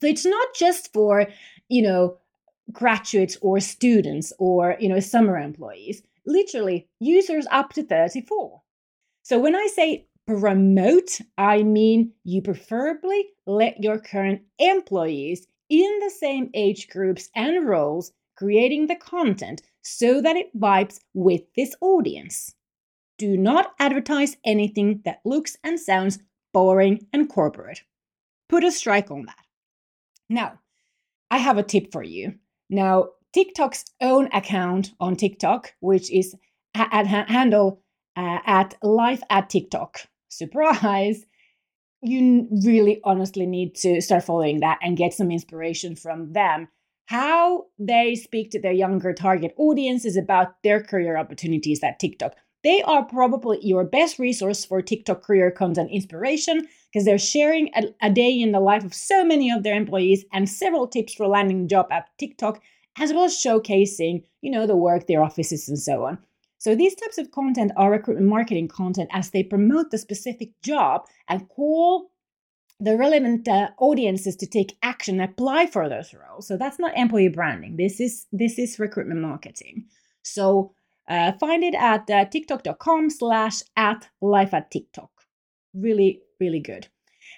So 0.00 0.06
it's 0.06 0.24
not 0.24 0.48
just 0.54 0.92
for, 0.92 1.26
you 1.68 1.82
know, 1.82 2.18
graduates 2.72 3.36
or 3.42 3.60
students 3.60 4.32
or, 4.38 4.76
you 4.80 4.88
know, 4.88 5.00
summer 5.00 5.36
employees, 5.36 6.02
literally 6.26 6.88
users 7.00 7.46
up 7.50 7.72
to 7.74 7.82
34. 7.82 8.60
So 9.22 9.38
when 9.38 9.54
I 9.54 9.68
say 9.74 10.06
promote, 10.26 11.20
I 11.38 11.62
mean 11.62 12.12
you 12.24 12.42
preferably 12.42 13.26
let 13.46 13.82
your 13.82 13.98
current 13.98 14.42
employees 14.58 15.46
in 15.68 15.98
the 16.00 16.10
same 16.10 16.50
age 16.54 16.88
groups 16.88 17.28
and 17.34 17.68
roles 17.68 18.12
creating 18.36 18.86
the 18.86 18.96
content 18.96 19.62
so 19.82 20.20
that 20.20 20.36
it 20.36 20.56
vibes 20.58 20.98
with 21.14 21.42
this 21.56 21.74
audience. 21.80 22.54
Do 23.18 23.36
not 23.36 23.72
advertise 23.78 24.36
anything 24.44 25.00
that 25.04 25.20
looks 25.24 25.56
and 25.64 25.80
sounds 25.80 26.18
boring, 26.56 27.06
and 27.12 27.28
corporate. 27.28 27.82
Put 28.48 28.64
a 28.64 28.72
strike 28.72 29.10
on 29.10 29.26
that. 29.26 29.44
Now, 30.30 30.58
I 31.30 31.36
have 31.36 31.58
a 31.58 31.62
tip 31.62 31.92
for 31.92 32.02
you. 32.02 32.36
Now, 32.70 33.08
TikTok's 33.34 33.84
own 34.00 34.30
account 34.32 34.92
on 34.98 35.16
TikTok, 35.16 35.74
which 35.80 36.10
is 36.10 36.34
at 36.74 37.06
handle 37.06 37.82
uh, 38.16 38.38
at 38.46 38.74
life 38.82 39.22
at 39.28 39.50
TikTok. 39.50 39.98
Surprise! 40.28 41.26
You 42.00 42.48
really 42.64 43.02
honestly 43.04 43.44
need 43.44 43.74
to 43.82 44.00
start 44.00 44.24
following 44.24 44.60
that 44.60 44.78
and 44.80 44.96
get 44.96 45.12
some 45.12 45.30
inspiration 45.30 45.94
from 45.94 46.32
them. 46.32 46.68
How 47.04 47.64
they 47.78 48.14
speak 48.14 48.50
to 48.52 48.60
their 48.62 48.72
younger 48.72 49.12
target 49.12 49.52
audiences 49.58 50.16
about 50.16 50.62
their 50.62 50.82
career 50.82 51.18
opportunities 51.18 51.82
at 51.82 51.98
TikTok. 51.98 52.34
They 52.66 52.82
are 52.82 53.04
probably 53.04 53.64
your 53.64 53.84
best 53.84 54.18
resource 54.18 54.64
for 54.64 54.82
TikTok 54.82 55.22
career 55.22 55.52
content 55.52 55.88
inspiration 55.92 56.66
because 56.92 57.04
they're 57.04 57.16
sharing 57.16 57.70
a, 57.76 57.94
a, 58.02 58.10
day 58.10 58.40
in 58.40 58.50
the 58.50 58.58
life 58.58 58.84
of 58.84 58.92
so 58.92 59.24
many 59.24 59.52
of 59.52 59.62
their 59.62 59.76
employees 59.76 60.24
and 60.32 60.48
several 60.48 60.88
tips 60.88 61.14
for 61.14 61.28
landing 61.28 61.62
a 61.62 61.68
job 61.68 61.86
at 61.92 62.08
TikTok, 62.18 62.60
as 62.98 63.12
well 63.12 63.22
as 63.22 63.36
showcasing, 63.36 64.24
you 64.40 64.50
know, 64.50 64.66
the 64.66 64.74
work, 64.74 65.06
their 65.06 65.22
offices, 65.22 65.68
and 65.68 65.78
so 65.78 66.06
on. 66.06 66.18
So 66.58 66.74
these 66.74 66.96
types 66.96 67.18
of 67.18 67.30
content 67.30 67.70
are 67.76 67.92
recruitment 67.92 68.26
marketing 68.26 68.66
content 68.66 69.10
as 69.12 69.30
they 69.30 69.44
promote 69.44 69.92
the 69.92 69.98
specific 69.98 70.50
job 70.60 71.06
and 71.28 71.48
call 71.48 72.10
the 72.80 72.96
relevant 72.96 73.46
uh, 73.46 73.68
audiences 73.78 74.34
to 74.34 74.46
take 74.48 74.76
action 74.82 75.20
apply 75.20 75.68
for 75.68 75.88
those 75.88 76.12
roles. 76.12 76.48
So 76.48 76.56
that's 76.56 76.80
not 76.80 76.98
employee 76.98 77.28
branding. 77.28 77.76
This 77.76 78.00
is 78.00 78.26
this 78.32 78.58
is 78.58 78.80
recruitment 78.80 79.20
marketing. 79.20 79.84
So 80.24 80.74
uh, 81.08 81.32
find 81.40 81.62
it 81.62 81.74
at 81.74 82.08
uh, 82.10 82.24
tiktok.com 82.26 83.10
slash 83.10 83.62
at 83.76 84.08
life 84.20 84.52
at 84.54 84.70
tiktok. 84.70 85.10
Really, 85.74 86.22
really 86.40 86.60
good. 86.60 86.88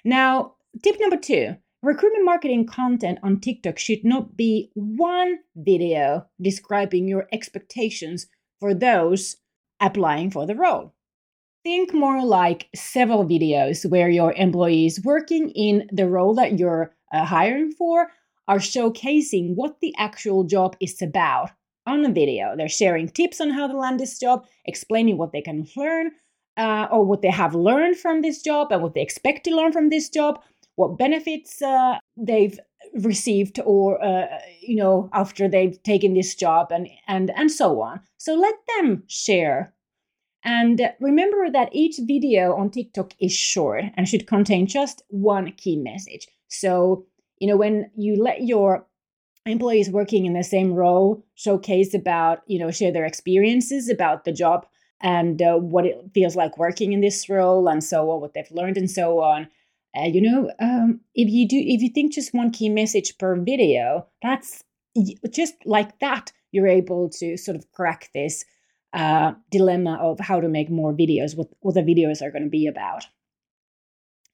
Now, 0.03 0.55
tip 0.83 0.97
number 0.99 1.17
two 1.17 1.55
recruitment 1.81 2.25
marketing 2.25 2.65
content 2.65 3.19
on 3.23 3.39
TikTok 3.39 3.77
should 3.77 4.03
not 4.03 4.35
be 4.35 4.69
one 4.73 5.39
video 5.55 6.25
describing 6.41 7.07
your 7.07 7.27
expectations 7.31 8.27
for 8.59 8.73
those 8.73 9.37
applying 9.79 10.29
for 10.29 10.45
the 10.45 10.55
role. 10.55 10.93
Think 11.63 11.93
more 11.93 12.23
like 12.25 12.67
several 12.75 13.25
videos 13.25 13.89
where 13.89 14.09
your 14.09 14.33
employees 14.33 15.01
working 15.03 15.49
in 15.51 15.89
the 15.91 16.07
role 16.07 16.33
that 16.35 16.57
you're 16.57 16.95
uh, 17.13 17.25
hiring 17.25 17.71
for 17.71 18.11
are 18.47 18.57
showcasing 18.57 19.55
what 19.55 19.79
the 19.79 19.93
actual 19.97 20.43
job 20.43 20.75
is 20.79 21.01
about 21.01 21.51
on 21.93 22.05
a 22.05 22.11
video. 22.11 22.55
They're 22.55 22.69
sharing 22.69 23.09
tips 23.09 23.41
on 23.41 23.49
how 23.49 23.67
to 23.67 23.77
land 23.77 23.99
this 23.99 24.19
job, 24.19 24.45
explaining 24.65 25.17
what 25.17 25.31
they 25.31 25.41
can 25.41 25.67
learn 25.75 26.11
uh, 26.57 26.87
or 26.91 27.05
what 27.05 27.21
they 27.21 27.31
have 27.31 27.55
learned 27.55 27.97
from 27.97 28.21
this 28.21 28.41
job 28.41 28.71
and 28.71 28.81
what 28.81 28.93
they 28.93 29.01
expect 29.01 29.43
to 29.45 29.55
learn 29.55 29.71
from 29.71 29.89
this 29.89 30.09
job, 30.09 30.41
what 30.75 30.97
benefits 30.97 31.61
uh, 31.61 31.97
they've 32.17 32.59
received 32.95 33.59
or 33.65 34.03
uh, 34.03 34.25
you 34.61 34.75
know 34.75 35.09
after 35.13 35.47
they've 35.47 35.81
taken 35.83 36.13
this 36.13 36.35
job 36.35 36.71
and 36.71 36.87
and 37.07 37.31
and 37.35 37.51
so 37.51 37.81
on. 37.81 37.99
So 38.17 38.35
let 38.35 38.55
them 38.77 39.03
share. 39.07 39.73
And 40.43 40.81
remember 41.01 41.51
that 41.51 41.69
each 41.73 41.97
video 42.01 42.55
on 42.55 42.69
TikTok 42.69 43.13
is 43.19 43.33
short 43.33 43.83
and 43.95 44.07
should 44.07 44.25
contain 44.25 44.67
just 44.67 45.03
one 45.09 45.51
key 45.51 45.75
message. 45.75 46.27
So, 46.47 47.05
you 47.39 47.47
know, 47.47 47.57
when 47.57 47.91
you 47.97 48.15
let 48.15 48.43
your 48.43 48.87
employees 49.45 49.89
working 49.89 50.25
in 50.25 50.33
the 50.33 50.43
same 50.43 50.73
role 50.73 51.23
showcase 51.35 51.93
about 51.93 52.41
you 52.47 52.59
know 52.59 52.71
share 52.71 52.91
their 52.91 53.05
experiences 53.05 53.89
about 53.89 54.25
the 54.25 54.31
job 54.31 54.65
and 55.01 55.41
uh, 55.41 55.55
what 55.55 55.85
it 55.85 55.97
feels 56.13 56.35
like 56.35 56.57
working 56.57 56.93
in 56.93 57.01
this 57.01 57.29
role 57.29 57.67
and 57.69 57.83
so 57.83 58.11
on 58.11 58.21
what 58.21 58.33
they've 58.33 58.51
learned 58.51 58.77
and 58.77 58.91
so 58.91 59.21
on. 59.21 59.47
Uh, 59.97 60.05
you 60.05 60.21
know 60.21 60.51
um, 60.59 60.99
if 61.15 61.29
you 61.29 61.47
do 61.47 61.57
if 61.57 61.81
you 61.81 61.89
think 61.89 62.13
just 62.13 62.33
one 62.33 62.51
key 62.51 62.69
message 62.69 63.17
per 63.17 63.35
video 63.35 64.05
that's 64.21 64.63
just 65.31 65.55
like 65.65 65.97
that 65.99 66.31
you're 66.51 66.67
able 66.67 67.09
to 67.09 67.37
sort 67.37 67.57
of 67.57 67.71
crack 67.71 68.09
this 68.13 68.45
uh, 68.93 69.33
dilemma 69.51 69.97
of 70.01 70.19
how 70.19 70.39
to 70.39 70.47
make 70.47 70.69
more 70.69 70.93
videos 70.93 71.35
what, 71.35 71.47
what 71.61 71.75
the 71.75 71.81
videos 71.81 72.21
are 72.21 72.31
going 72.31 72.43
to 72.43 72.49
be 72.49 72.67
about. 72.67 73.05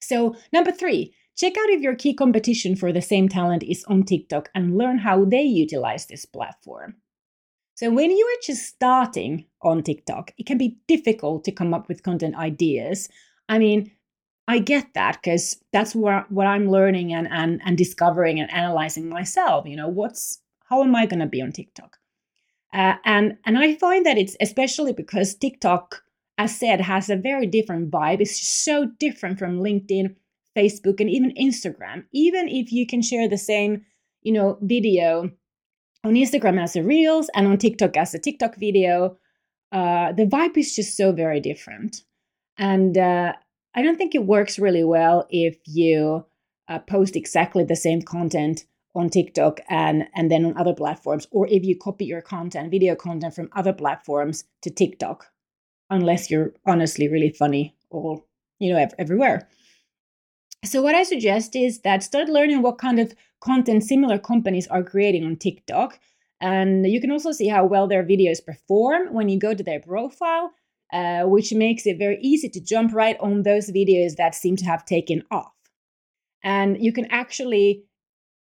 So 0.01 0.35
number 0.53 0.71
three 0.71 1.13
Check 1.35 1.57
out 1.57 1.69
if 1.69 1.81
your 1.81 1.95
key 1.95 2.13
competition 2.13 2.75
for 2.75 2.93
the 2.93 3.01
same 3.01 3.27
talent 3.27 3.63
is 3.63 3.83
on 3.85 4.03
TikTok 4.03 4.49
and 4.55 4.77
learn 4.77 4.99
how 4.99 5.25
they 5.25 5.43
utilize 5.43 6.05
this 6.05 6.25
platform. 6.25 6.95
So, 7.75 7.91
when 7.91 8.09
you 8.09 8.25
are 8.25 8.41
just 8.41 8.65
starting 8.65 9.45
on 9.61 9.83
TikTok, 9.83 10.31
it 10.37 10.45
can 10.45 10.57
be 10.57 10.77
difficult 10.87 11.43
to 11.43 11.51
come 11.51 11.73
up 11.73 11.89
with 11.89 12.03
content 12.03 12.37
ideas. 12.37 13.09
I 13.49 13.59
mean, 13.59 13.91
I 14.47 14.59
get 14.59 14.93
that 14.93 15.19
because 15.21 15.57
that's 15.73 15.93
what, 15.93 16.31
what 16.31 16.47
I'm 16.47 16.69
learning 16.69 17.13
and, 17.13 17.27
and, 17.29 17.61
and 17.65 17.77
discovering 17.77 18.39
and 18.39 18.51
analyzing 18.51 19.09
myself. 19.09 19.65
You 19.67 19.75
know, 19.75 19.89
what's 19.89 20.39
how 20.69 20.83
am 20.83 20.95
I 20.95 21.05
going 21.05 21.19
to 21.19 21.25
be 21.25 21.41
on 21.41 21.51
TikTok? 21.51 21.97
Uh, 22.73 22.95
and 23.03 23.37
and 23.45 23.57
I 23.57 23.75
find 23.75 24.05
that 24.05 24.17
it's 24.17 24.37
especially 24.39 24.93
because 24.93 25.35
TikTok, 25.35 26.01
as 26.37 26.57
said, 26.57 26.81
has 26.81 27.09
a 27.09 27.15
very 27.15 27.45
different 27.45 27.91
vibe. 27.91 28.21
It's 28.21 28.39
so 28.47 28.85
different 28.99 29.37
from 29.37 29.59
LinkedIn 29.59 30.15
Facebook, 30.55 30.99
and 30.99 31.09
even 31.09 31.33
Instagram. 31.39 32.05
Even 32.11 32.47
if 32.47 32.71
you 32.71 32.87
can 32.87 33.01
share 33.01 33.27
the 33.27 33.37
same, 33.37 33.85
you 34.21 34.31
know, 34.31 34.57
video 34.61 35.31
on 36.03 36.13
Instagram 36.13 36.61
as 36.61 36.75
a 36.75 36.83
Reels 36.83 37.29
and 37.33 37.47
on 37.47 37.57
TikTok 37.57 37.97
as 37.97 38.13
a 38.13 38.19
TikTok 38.19 38.55
video, 38.57 39.17
uh, 39.71 40.11
the 40.13 40.25
vibe 40.25 40.57
is 40.57 40.75
just 40.75 40.95
so 40.95 41.11
very 41.11 41.39
different. 41.39 42.01
And 42.57 42.97
uh, 42.97 43.33
I 43.73 43.81
don't 43.81 43.97
think 43.97 44.15
it 44.15 44.25
works 44.25 44.57
really 44.57 44.83
well 44.83 45.27
if 45.29 45.57
you 45.65 46.25
uh, 46.67 46.79
post 46.79 47.15
exactly 47.15 47.63
the 47.63 47.75
same 47.75 48.01
content 48.01 48.65
on 48.95 49.09
TikTok 49.09 49.59
and 49.69 50.05
and 50.15 50.31
then 50.31 50.45
on 50.45 50.57
other 50.57 50.73
platforms, 50.73 51.27
or 51.31 51.47
if 51.47 51.63
you 51.65 51.77
copy 51.77 52.05
your 52.05 52.21
content, 52.21 52.71
video 52.71 52.95
content 52.95 53.35
from 53.35 53.49
other 53.53 53.73
platforms 53.73 54.45
to 54.61 54.69
TikTok, 54.69 55.25
unless 55.89 56.31
you're 56.31 56.53
honestly 56.65 57.09
really 57.09 57.29
funny 57.29 57.75
or 57.89 58.23
you 58.59 58.73
know 58.73 58.87
everywhere. 58.97 59.49
So 60.65 60.81
what 60.81 60.95
I 60.95 61.03
suggest 61.03 61.55
is 61.55 61.81
that 61.81 62.03
start 62.03 62.27
learning 62.27 62.61
what 62.61 62.77
kind 62.77 62.99
of 62.99 63.13
content 63.39 63.83
similar 63.83 64.17
companies 64.17 64.67
are 64.67 64.83
creating 64.83 65.25
on 65.25 65.35
TikTok. 65.35 65.99
And 66.41 66.85
you 66.85 66.99
can 66.99 67.11
also 67.11 67.31
see 67.31 67.47
how 67.47 67.65
well 67.65 67.87
their 67.87 68.03
videos 68.03 68.43
perform 68.43 69.13
when 69.13 69.29
you 69.29 69.39
go 69.39 69.53
to 69.53 69.63
their 69.63 69.79
profile, 69.79 70.51
uh, 70.91 71.23
which 71.23 71.53
makes 71.53 71.85
it 71.85 71.97
very 71.97 72.19
easy 72.21 72.49
to 72.49 72.59
jump 72.59 72.93
right 72.93 73.17
on 73.19 73.43
those 73.43 73.69
videos 73.69 74.15
that 74.15 74.35
seem 74.35 74.55
to 74.57 74.65
have 74.65 74.85
taken 74.85 75.23
off. 75.31 75.53
And 76.43 76.83
you 76.83 76.91
can 76.91 77.05
actually 77.05 77.85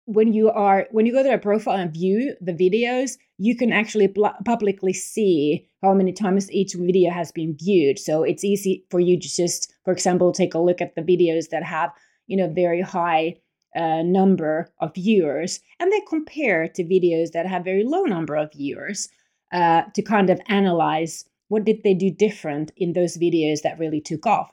when 0.08 0.32
you 0.32 0.50
are 0.50 0.88
when 0.92 1.06
you 1.06 1.12
go 1.12 1.22
to 1.22 1.28
their 1.28 1.38
profile 1.38 1.76
and 1.76 1.94
view 1.94 2.34
the 2.40 2.54
videos 2.54 3.18
you 3.38 3.58
can 3.58 3.74
actually 3.74 4.08
pl- 4.08 4.34
publicly 4.46 4.94
see 4.94 5.68
how 5.84 5.94
many 5.94 6.14
times 6.14 6.50
each 6.50 6.76
video 6.76 7.12
has 7.12 7.30
been 7.34 7.58
viewed 7.58 8.00
so 8.00 8.24
it's 8.24 8.46
easy 8.46 8.86
for 8.90 9.02
you 9.02 9.20
to 9.20 9.28
just 9.28 9.74
for 9.84 9.92
example 9.92 10.32
take 10.32 10.54
a 10.54 10.60
look 10.60 10.80
at 10.80 10.96
the 10.96 11.02
videos 11.02 11.50
that 11.50 11.62
have 11.62 11.92
you 12.28 12.38
know 12.38 12.48
very 12.48 12.82
high 12.82 13.36
uh, 13.76 14.02
number 14.04 14.72
of 14.80 14.94
viewers 14.96 15.60
and 15.80 15.92
they 15.92 16.02
compare 16.02 16.68
to 16.68 16.84
videos 16.84 17.32
that 17.32 17.46
have 17.46 17.64
very 17.64 17.84
low 17.84 18.04
number 18.04 18.36
of 18.36 18.52
viewers 18.54 19.10
uh, 19.54 19.84
to 19.94 20.02
kind 20.02 20.30
of 20.30 20.40
analyze 20.48 21.26
what 21.50 21.66
did 21.66 21.82
they 21.84 21.94
do 21.94 22.10
different 22.10 22.72
in 22.78 22.94
those 22.94 23.18
videos 23.18 23.62
that 23.62 23.80
really 23.80 24.02
took 24.02 24.26
off 24.26 24.52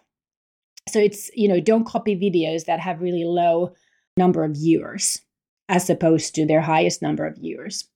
so 0.88 0.98
it's 0.98 1.30
you 1.34 1.48
know 1.48 1.60
don't 1.60 1.86
copy 1.86 2.14
videos 2.16 2.64
that 2.66 2.80
have 2.80 3.00
really 3.00 3.24
low 3.24 3.72
number 4.16 4.44
of 4.44 4.52
viewers 4.52 5.20
as 5.68 5.88
opposed 5.88 6.34
to 6.34 6.46
their 6.46 6.60
highest 6.60 7.02
number 7.02 7.26
of 7.26 7.36
viewers. 7.36 7.88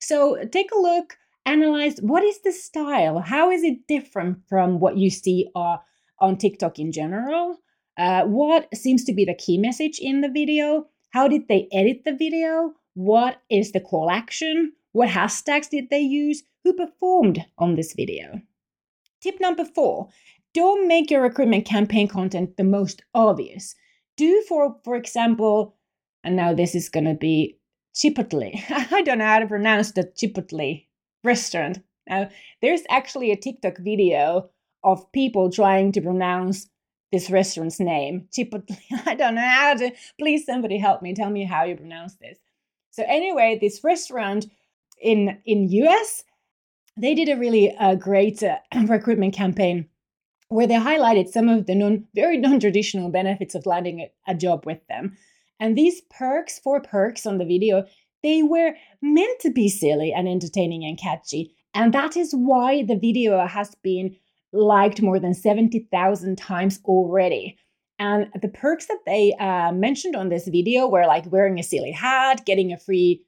So 0.00 0.44
take 0.50 0.70
a 0.72 0.80
look, 0.80 1.16
analyze 1.46 1.98
what 2.00 2.24
is 2.24 2.40
the 2.42 2.52
style? 2.52 3.20
How 3.20 3.50
is 3.50 3.62
it 3.62 3.86
different 3.86 4.38
from 4.48 4.80
what 4.80 4.96
you 4.96 5.10
see 5.10 5.48
uh, 5.54 5.76
on 6.18 6.36
TikTok 6.36 6.78
in 6.78 6.92
general? 6.92 7.58
Uh, 7.98 8.24
what 8.24 8.74
seems 8.74 9.04
to 9.04 9.12
be 9.12 9.24
the 9.24 9.34
key 9.34 9.58
message 9.58 9.98
in 10.00 10.20
the 10.20 10.28
video? 10.28 10.86
How 11.10 11.28
did 11.28 11.48
they 11.48 11.68
edit 11.72 12.02
the 12.04 12.14
video? 12.16 12.72
What 12.94 13.40
is 13.50 13.72
the 13.72 13.80
call 13.80 14.10
action? 14.10 14.72
What 14.92 15.08
hashtags 15.08 15.68
did 15.68 15.90
they 15.90 16.00
use? 16.00 16.42
Who 16.64 16.72
performed 16.72 17.44
on 17.58 17.74
this 17.74 17.92
video? 17.94 18.40
Tip 19.20 19.40
number 19.40 19.64
four 19.64 20.08
don't 20.54 20.86
make 20.86 21.10
your 21.10 21.22
recruitment 21.22 21.64
campaign 21.64 22.08
content 22.08 22.56
the 22.56 22.64
most 22.64 23.02
obvious. 23.14 23.74
Do, 24.18 24.42
for, 24.46 24.76
for 24.84 24.96
example, 24.96 25.76
and 26.22 26.36
now 26.36 26.52
this 26.52 26.74
is 26.74 26.90
going 26.90 27.06
to 27.06 27.14
be 27.14 27.58
Chipotle. 27.94 28.52
I 28.70 29.02
don't 29.02 29.18
know 29.18 29.26
how 29.26 29.38
to 29.38 29.46
pronounce 29.46 29.92
the 29.92 30.04
Chipotle 30.04 30.86
restaurant. 31.24 31.78
Now, 32.06 32.28
there's 32.60 32.82
actually 32.90 33.30
a 33.30 33.36
TikTok 33.36 33.78
video 33.78 34.50
of 34.84 35.10
people 35.12 35.50
trying 35.50 35.92
to 35.92 36.00
pronounce 36.02 36.68
this 37.12 37.30
restaurant's 37.30 37.78
name, 37.78 38.26
Chipotle. 38.32 38.76
I 39.06 39.14
don't 39.14 39.34
know 39.34 39.42
how 39.42 39.74
to. 39.74 39.92
Please, 40.18 40.46
somebody 40.46 40.78
help 40.78 41.02
me. 41.02 41.14
Tell 41.14 41.30
me 41.30 41.44
how 41.44 41.64
you 41.64 41.76
pronounce 41.76 42.14
this. 42.14 42.38
So 42.90 43.04
anyway, 43.06 43.58
this 43.60 43.84
restaurant 43.84 44.46
in 45.00 45.38
in 45.44 45.68
US, 45.68 46.24
they 46.96 47.14
did 47.14 47.28
a 47.28 47.38
really 47.38 47.76
uh, 47.76 47.94
great 47.94 48.42
uh, 48.42 48.56
recruitment 48.86 49.34
campaign 49.34 49.88
where 50.48 50.66
they 50.66 50.74
highlighted 50.74 51.28
some 51.28 51.48
of 51.48 51.66
the 51.66 51.74
non 51.74 52.04
very 52.14 52.38
non-traditional 52.38 53.10
benefits 53.10 53.54
of 53.54 53.66
landing 53.66 54.00
a, 54.00 54.32
a 54.32 54.34
job 54.34 54.64
with 54.66 54.86
them. 54.88 55.16
And 55.60 55.76
these 55.76 56.00
perks, 56.10 56.58
four 56.58 56.80
perks 56.80 57.24
on 57.24 57.38
the 57.38 57.44
video, 57.44 57.84
they 58.22 58.42
were 58.42 58.74
meant 59.00 59.40
to 59.40 59.50
be 59.50 59.68
silly 59.68 60.12
and 60.12 60.28
entertaining 60.28 60.84
and 60.84 60.98
catchy. 60.98 61.54
And 61.74 61.92
that 61.94 62.16
is 62.16 62.34
why 62.34 62.82
the 62.82 62.96
video 62.96 63.46
has 63.46 63.74
been 63.82 64.16
liked 64.52 65.02
more 65.02 65.18
than 65.18 65.34
70,000 65.34 66.36
times 66.36 66.80
already. 66.84 67.56
And 67.98 68.28
the 68.40 68.48
perks 68.48 68.86
that 68.86 68.98
they 69.06 69.34
uh, 69.38 69.72
mentioned 69.72 70.16
on 70.16 70.28
this 70.28 70.48
video 70.48 70.88
were 70.88 71.06
like 71.06 71.30
wearing 71.30 71.58
a 71.58 71.62
silly 71.62 71.92
hat, 71.92 72.44
getting 72.44 72.72
a 72.72 72.78
free 72.78 73.24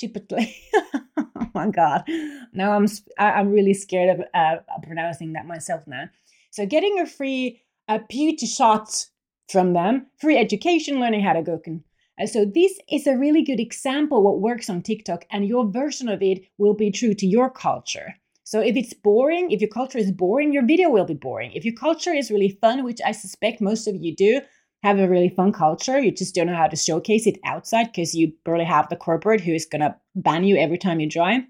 chipotle. 0.00 0.46
oh 1.16 1.50
my 1.54 1.70
god! 1.70 2.04
Now 2.52 2.72
I'm 2.72 2.86
I'm 3.18 3.50
really 3.50 3.74
scared 3.74 4.20
of 4.20 4.26
uh, 4.34 4.56
pronouncing 4.82 5.32
that 5.32 5.46
myself 5.46 5.86
now. 5.86 6.10
So 6.50 6.66
getting 6.66 7.00
a 7.00 7.06
free 7.06 7.62
uh, 7.88 8.00
beauty 8.08 8.46
shot 8.46 9.06
from 9.52 9.74
them 9.74 10.06
free 10.18 10.38
education 10.38 10.98
learning 11.00 11.22
how 11.22 11.34
to 11.34 11.42
cook 11.42 11.66
and 11.66 12.28
so 12.28 12.44
this 12.44 12.78
is 12.90 13.06
a 13.06 13.16
really 13.16 13.42
good 13.42 13.60
example 13.60 14.22
what 14.22 14.40
works 14.40 14.70
on 14.70 14.82
tiktok 14.82 15.24
and 15.30 15.46
your 15.46 15.70
version 15.70 16.08
of 16.08 16.22
it 16.22 16.42
will 16.58 16.74
be 16.74 16.90
true 16.90 17.14
to 17.14 17.26
your 17.26 17.50
culture 17.50 18.14
so 18.52 18.60
if 18.60 18.76
it's 18.76 18.94
boring 18.94 19.50
if 19.50 19.60
your 19.60 19.70
culture 19.70 19.98
is 19.98 20.12
boring 20.12 20.52
your 20.52 20.66
video 20.66 20.90
will 20.90 21.04
be 21.04 21.14
boring 21.14 21.52
if 21.52 21.64
your 21.64 21.74
culture 21.74 22.12
is 22.12 22.30
really 22.30 22.58
fun 22.60 22.84
which 22.84 23.00
i 23.04 23.12
suspect 23.12 23.60
most 23.60 23.88
of 23.88 23.96
you 23.96 24.14
do 24.14 24.40
have 24.82 24.98
a 24.98 25.08
really 25.08 25.28
fun 25.28 25.52
culture 25.52 25.98
you 25.98 26.12
just 26.12 26.34
don't 26.34 26.46
know 26.46 26.56
how 26.62 26.66
to 26.66 26.76
showcase 26.76 27.26
it 27.26 27.38
outside 27.44 27.86
because 27.86 28.14
you 28.14 28.32
barely 28.44 28.64
have 28.64 28.88
the 28.88 28.96
corporate 28.96 29.40
who 29.40 29.52
is 29.52 29.66
to 29.66 29.94
ban 30.14 30.44
you 30.44 30.56
every 30.56 30.78
time 30.78 31.00
you 31.00 31.08
join 31.08 31.46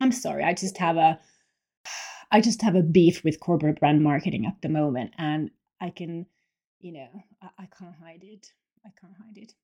i'm 0.00 0.12
sorry 0.12 0.42
i 0.42 0.54
just 0.54 0.78
have 0.78 0.96
a 0.96 1.18
i 2.30 2.40
just 2.40 2.62
have 2.62 2.74
a 2.74 2.82
beef 2.82 3.22
with 3.24 3.40
corporate 3.40 3.78
brand 3.80 4.02
marketing 4.02 4.46
at 4.46 4.60
the 4.62 4.68
moment 4.68 5.12
and 5.18 5.50
i 5.80 5.90
can 5.90 6.26
you 6.82 6.92
know, 6.92 7.08
I, 7.40 7.48
I 7.60 7.68
can't 7.78 7.94
hide 8.04 8.22
it. 8.22 8.52
I 8.84 8.90
can't 9.00 9.14
hide 9.24 9.38
it. 9.38 9.54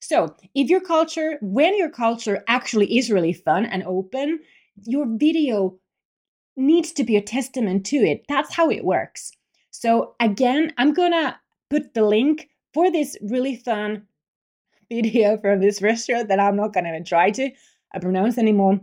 So, 0.00 0.36
if 0.54 0.68
your 0.68 0.82
culture, 0.82 1.38
when 1.40 1.76
your 1.76 1.90
culture 1.90 2.44
actually 2.46 2.98
is 2.98 3.10
really 3.10 3.32
fun 3.32 3.64
and 3.64 3.82
open, 3.84 4.40
your 4.84 5.06
video 5.08 5.78
needs 6.56 6.92
to 6.92 7.04
be 7.04 7.16
a 7.16 7.22
testament 7.22 7.86
to 7.86 7.96
it. 7.96 8.24
That's 8.28 8.54
how 8.54 8.70
it 8.70 8.84
works. 8.84 9.32
So, 9.70 10.14
again, 10.20 10.72
I'm 10.78 10.92
gonna 10.94 11.38
put 11.70 11.94
the 11.94 12.04
link 12.04 12.48
for 12.72 12.90
this 12.90 13.16
really 13.22 13.56
fun 13.56 14.06
video 14.90 15.36
from 15.38 15.60
this 15.60 15.82
restaurant 15.82 16.28
that 16.28 16.40
I'm 16.40 16.56
not 16.56 16.72
gonna 16.72 16.88
even 16.88 17.04
try 17.04 17.30
to 17.32 17.50
uh, 17.94 18.00
pronounce 18.00 18.38
anymore. 18.38 18.80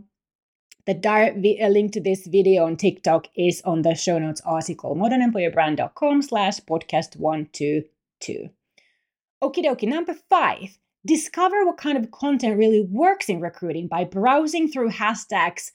The 0.86 0.94
direct 0.94 1.38
vi- 1.38 1.66
link 1.70 1.94
to 1.94 2.02
this 2.02 2.28
video 2.28 2.66
on 2.66 2.76
TikTok 2.76 3.28
is 3.38 3.62
on 3.64 3.84
the 3.84 3.96
show 3.96 4.20
notes 4.20 4.42
article, 4.46 4.96
modernemployerbrand.com 4.96 6.22
slash 6.22 6.60
podcast 6.60 7.16
122. 7.16 8.50
Okie 9.42 9.64
dokie, 9.64 9.88
number 9.88 10.14
five, 10.30 10.78
discover 11.06 11.66
what 11.66 11.78
kind 11.78 11.98
of 11.98 12.12
content 12.12 12.58
really 12.58 12.82
works 12.82 13.30
in 13.30 13.40
recruiting 13.40 13.88
by 13.88 14.04
browsing 14.04 14.68
through 14.70 14.90
hashtags 14.90 15.72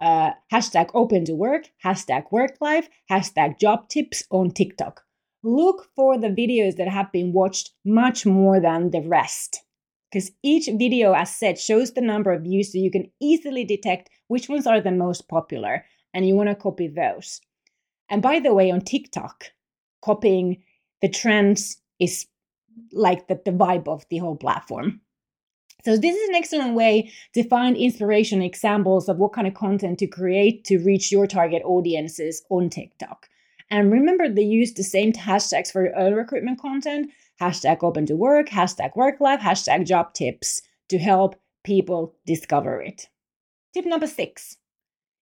uh, 0.00 0.30
hashtag 0.52 0.90
open 0.94 1.24
to 1.24 1.34
work, 1.34 1.70
hashtag 1.84 2.24
work 2.30 2.56
life, 2.60 2.88
hashtag 3.10 3.58
job 3.58 3.88
tips 3.88 4.24
on 4.30 4.50
TikTok. 4.50 5.02
Look 5.42 5.88
for 5.94 6.18
the 6.18 6.28
videos 6.28 6.76
that 6.76 6.88
have 6.88 7.12
been 7.12 7.32
watched 7.32 7.70
much 7.84 8.26
more 8.26 8.60
than 8.60 8.90
the 8.90 9.02
rest 9.02 9.62
because 10.10 10.30
each 10.42 10.66
video, 10.66 11.12
as 11.12 11.34
said, 11.34 11.58
shows 11.58 11.92
the 11.92 12.00
number 12.00 12.32
of 12.32 12.42
views 12.42 12.72
so 12.72 12.78
you 12.78 12.90
can 12.90 13.10
easily 13.20 13.64
detect 13.64 14.08
which 14.28 14.48
ones 14.48 14.66
are 14.66 14.80
the 14.80 14.90
most 14.90 15.28
popular 15.28 15.84
and 16.14 16.26
you 16.26 16.34
want 16.34 16.48
to 16.48 16.54
copy 16.54 16.88
those. 16.88 17.40
And 18.08 18.22
by 18.22 18.38
the 18.38 18.54
way, 18.54 18.70
on 18.70 18.80
TikTok, 18.80 19.50
copying 20.02 20.62
the 21.02 21.08
trends 21.08 21.76
is 22.00 22.26
like 22.92 23.28
the, 23.28 23.40
the 23.44 23.50
vibe 23.50 23.88
of 23.88 24.06
the 24.08 24.18
whole 24.18 24.36
platform. 24.36 25.00
So, 25.86 25.96
this 25.96 26.16
is 26.16 26.28
an 26.30 26.34
excellent 26.34 26.74
way 26.74 27.12
to 27.34 27.48
find 27.48 27.76
inspiration 27.76 28.42
examples 28.42 29.08
of 29.08 29.18
what 29.18 29.32
kind 29.32 29.46
of 29.46 29.54
content 29.54 30.00
to 30.00 30.08
create 30.08 30.64
to 30.64 30.78
reach 30.78 31.12
your 31.12 31.28
target 31.28 31.62
audiences 31.64 32.42
on 32.50 32.70
TikTok. 32.70 33.28
And 33.70 33.92
remember, 33.92 34.28
they 34.28 34.42
use 34.42 34.74
the 34.74 34.82
same 34.82 35.12
hashtags 35.12 35.70
for 35.70 35.84
your 35.84 35.96
own 35.96 36.14
recruitment 36.14 36.60
content 36.60 37.12
hashtag 37.40 37.84
open 37.84 38.04
to 38.06 38.16
work, 38.16 38.48
hashtag 38.48 38.96
work 38.96 39.20
life, 39.20 39.38
hashtag 39.38 39.86
job 39.86 40.12
tips 40.12 40.60
to 40.88 40.98
help 40.98 41.36
people 41.62 42.16
discover 42.26 42.82
it. 42.82 43.06
Tip 43.72 43.86
number 43.86 44.08
six. 44.08 44.56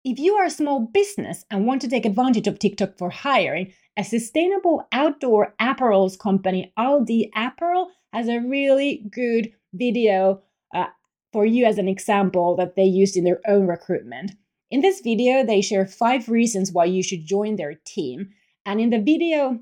If 0.05 0.19
you 0.19 0.35
are 0.35 0.47
a 0.47 0.51
small 0.51 0.81
business 0.81 1.45
and 1.53 1.67
want 1.67 1.83
to 1.83 1.89
take 1.89 2.05
advantage 2.05 2.49
of 2.49 2.59
TikTok 2.59 2.99
for 2.99 3.11
hiring, 3.11 3.73
a 3.97 4.03
sustainable 4.03 4.89
outdoor 4.91 5.55
apparels 5.61 6.19
company, 6.19 6.73
Alder 6.77 7.29
Apparel, 7.37 7.91
has 8.13 8.27
a 8.27 8.41
really 8.41 9.05
good 9.09 9.53
video 9.73 10.43
uh, 10.75 10.87
for 11.33 11.45
you 11.45 11.65
as 11.65 11.79
an 11.79 11.89
example 11.89 12.57
that 12.57 12.77
they 12.77 12.85
used 12.85 13.17
in 13.17 13.25
their 13.25 13.41
own 13.47 13.67
recruitment. 13.67 14.33
In 14.71 14.81
this 14.81 15.01
video, 15.01 15.45
they 15.45 15.61
share 15.61 15.87
five 15.87 16.29
reasons 16.29 16.73
why 16.73 16.85
you 16.85 17.03
should 17.03 17.27
join 17.27 17.57
their 17.57 17.75
team. 17.87 18.31
And 18.67 18.81
in 18.81 18.91
the 18.91 19.01
video, 19.01 19.61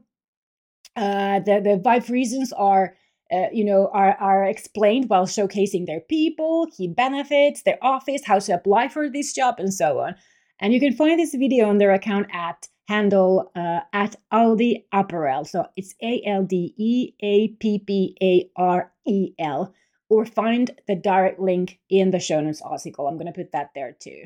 uh, 0.96 1.40
the 1.40 1.60
the 1.60 1.80
five 1.84 2.10
reasons 2.10 2.52
are 2.52 2.94
uh, 3.32 3.46
you 3.52 3.64
know 3.64 3.90
are 3.92 4.16
are 4.18 4.44
explained 4.44 5.08
while 5.08 5.26
showcasing 5.26 5.86
their 5.86 6.00
people, 6.00 6.66
key 6.76 6.88
benefits, 6.88 7.62
their 7.62 7.78
office, 7.82 8.22
how 8.24 8.38
to 8.38 8.52
apply 8.52 8.88
for 8.88 9.08
this 9.08 9.32
job, 9.32 9.56
and 9.58 9.72
so 9.72 10.00
on. 10.00 10.16
And 10.58 10.72
you 10.72 10.80
can 10.80 10.92
find 10.92 11.20
this 11.20 11.34
video 11.34 11.68
on 11.68 11.78
their 11.78 11.92
account 11.92 12.28
at 12.32 12.66
handle 12.88 13.52
uh, 13.54 13.80
at 13.92 14.16
Alder 14.32 14.80
Apparel. 14.92 15.44
So 15.44 15.66
it's 15.76 15.94
A 16.02 16.22
L 16.26 16.44
D 16.44 16.74
E 16.76 17.12
A 17.22 17.48
P 17.60 17.78
P 17.78 18.16
A 18.22 18.50
R 18.56 18.92
E 19.06 19.34
L 19.38 19.74
or 20.08 20.24
find 20.24 20.70
the 20.86 20.94
direct 20.94 21.40
link 21.40 21.78
in 21.90 22.10
the 22.10 22.20
show 22.20 22.40
notes 22.40 22.62
article. 22.62 23.06
I'm 23.06 23.16
going 23.16 23.26
to 23.26 23.32
put 23.32 23.52
that 23.52 23.70
there 23.74 23.96
too. 23.98 24.24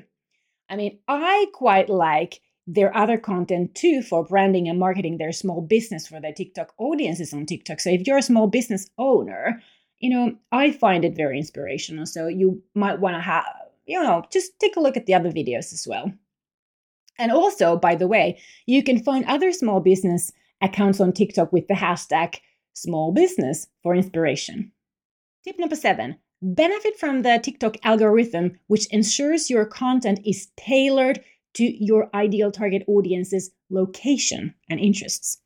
I 0.68 0.76
mean, 0.76 0.98
I 1.08 1.46
quite 1.52 1.88
like 1.88 2.40
their 2.66 2.96
other 2.96 3.18
content 3.18 3.74
too 3.74 4.02
for 4.02 4.24
branding 4.24 4.68
and 4.68 4.78
marketing 4.78 5.18
their 5.18 5.32
small 5.32 5.60
business 5.60 6.06
for 6.06 6.20
their 6.20 6.32
TikTok 6.32 6.72
audiences 6.78 7.32
on 7.32 7.46
TikTok. 7.46 7.80
So 7.80 7.90
if 7.90 8.06
you're 8.06 8.18
a 8.18 8.22
small 8.22 8.46
business 8.46 8.88
owner, 8.98 9.62
you 9.98 10.10
know, 10.10 10.36
I 10.52 10.70
find 10.70 11.04
it 11.04 11.16
very 11.16 11.38
inspirational. 11.38 12.06
So 12.06 12.28
you 12.28 12.62
might 12.74 13.00
want 13.00 13.16
to 13.16 13.20
have, 13.20 13.44
you 13.86 14.00
know, 14.00 14.24
just 14.30 14.58
take 14.60 14.76
a 14.76 14.80
look 14.80 14.96
at 14.96 15.06
the 15.06 15.14
other 15.14 15.32
videos 15.32 15.72
as 15.72 15.86
well. 15.88 16.12
And 17.18 17.32
also, 17.32 17.76
by 17.76 17.96
the 17.96 18.06
way, 18.06 18.40
you 18.66 18.82
can 18.82 19.02
find 19.02 19.24
other 19.24 19.52
small 19.52 19.80
business 19.80 20.32
accounts 20.62 21.00
on 21.00 21.12
TikTok 21.12 21.52
with 21.52 21.68
the 21.68 21.74
hashtag 21.74 22.36
small 22.72 23.12
business 23.12 23.66
for 23.82 23.94
inspiration. 23.94 24.72
Tip 25.44 25.59
number 25.59 25.76
seven 25.76 26.18
benefit 26.42 26.98
from 26.98 27.22
the 27.22 27.38
TikTok 27.42 27.76
algorithm, 27.83 28.59
which 28.66 28.87
ensures 28.87 29.50
your 29.50 29.64
content 29.66 30.20
is 30.24 30.48
tailored 30.57 31.22
to 31.55 31.64
your 31.64 32.09
ideal 32.14 32.50
target 32.50 32.85
audience's 32.87 33.50
location 33.70 34.55
and 34.68 34.81
interests. 34.81 35.38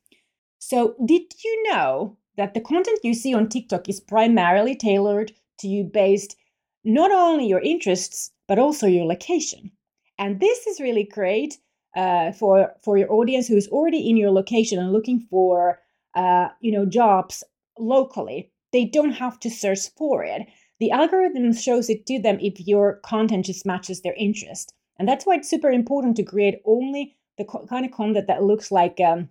So, 0.59 0.95
did 1.05 1.33
you 1.43 1.63
know 1.69 2.17
that 2.37 2.53
the 2.53 2.61
content 2.61 2.99
you 3.03 3.13
see 3.13 3.33
on 3.33 3.49
TikTok 3.49 3.87
is 3.87 3.99
primarily 3.99 4.75
tailored 4.75 5.31
to 5.59 5.67
you 5.67 5.83
based 5.83 6.35
not 6.83 7.11
only 7.11 7.47
your 7.47 7.61
interests, 7.61 8.31
but 8.47 8.59
also 8.59 8.87
your 8.87 9.05
location? 9.05 9.71
And 10.17 10.39
this 10.39 10.67
is 10.67 10.79
really 10.79 11.03
great 11.03 11.57
uh, 11.95 12.31
for 12.33 12.73
for 12.83 12.97
your 12.97 13.11
audience 13.11 13.47
who's 13.47 13.67
already 13.69 14.09
in 14.09 14.17
your 14.17 14.31
location 14.31 14.79
and 14.79 14.91
looking 14.91 15.19
for 15.29 15.79
uh, 16.15 16.49
you 16.59 16.71
know 16.71 16.85
jobs 16.85 17.43
locally. 17.77 18.51
They 18.75 18.83
don't 18.83 19.13
have 19.13 19.39
to 19.39 19.49
search 19.49 19.87
for 19.95 20.25
it. 20.25 20.41
The 20.81 20.91
algorithm 20.91 21.53
shows 21.53 21.89
it 21.89 22.05
to 22.07 22.19
them 22.19 22.37
if 22.41 22.59
your 22.67 22.99
content 23.05 23.45
just 23.45 23.65
matches 23.65 24.01
their 24.01 24.15
interest. 24.15 24.73
And 24.99 25.07
that's 25.07 25.25
why 25.25 25.35
it's 25.35 25.49
super 25.49 25.69
important 25.69 26.17
to 26.17 26.23
create 26.23 26.59
only 26.65 27.15
the 27.37 27.45
co- 27.45 27.65
kind 27.67 27.85
of 27.85 27.93
content 27.93 28.27
that 28.27 28.43
looks 28.43 28.73
like, 28.73 28.99
um, 28.99 29.29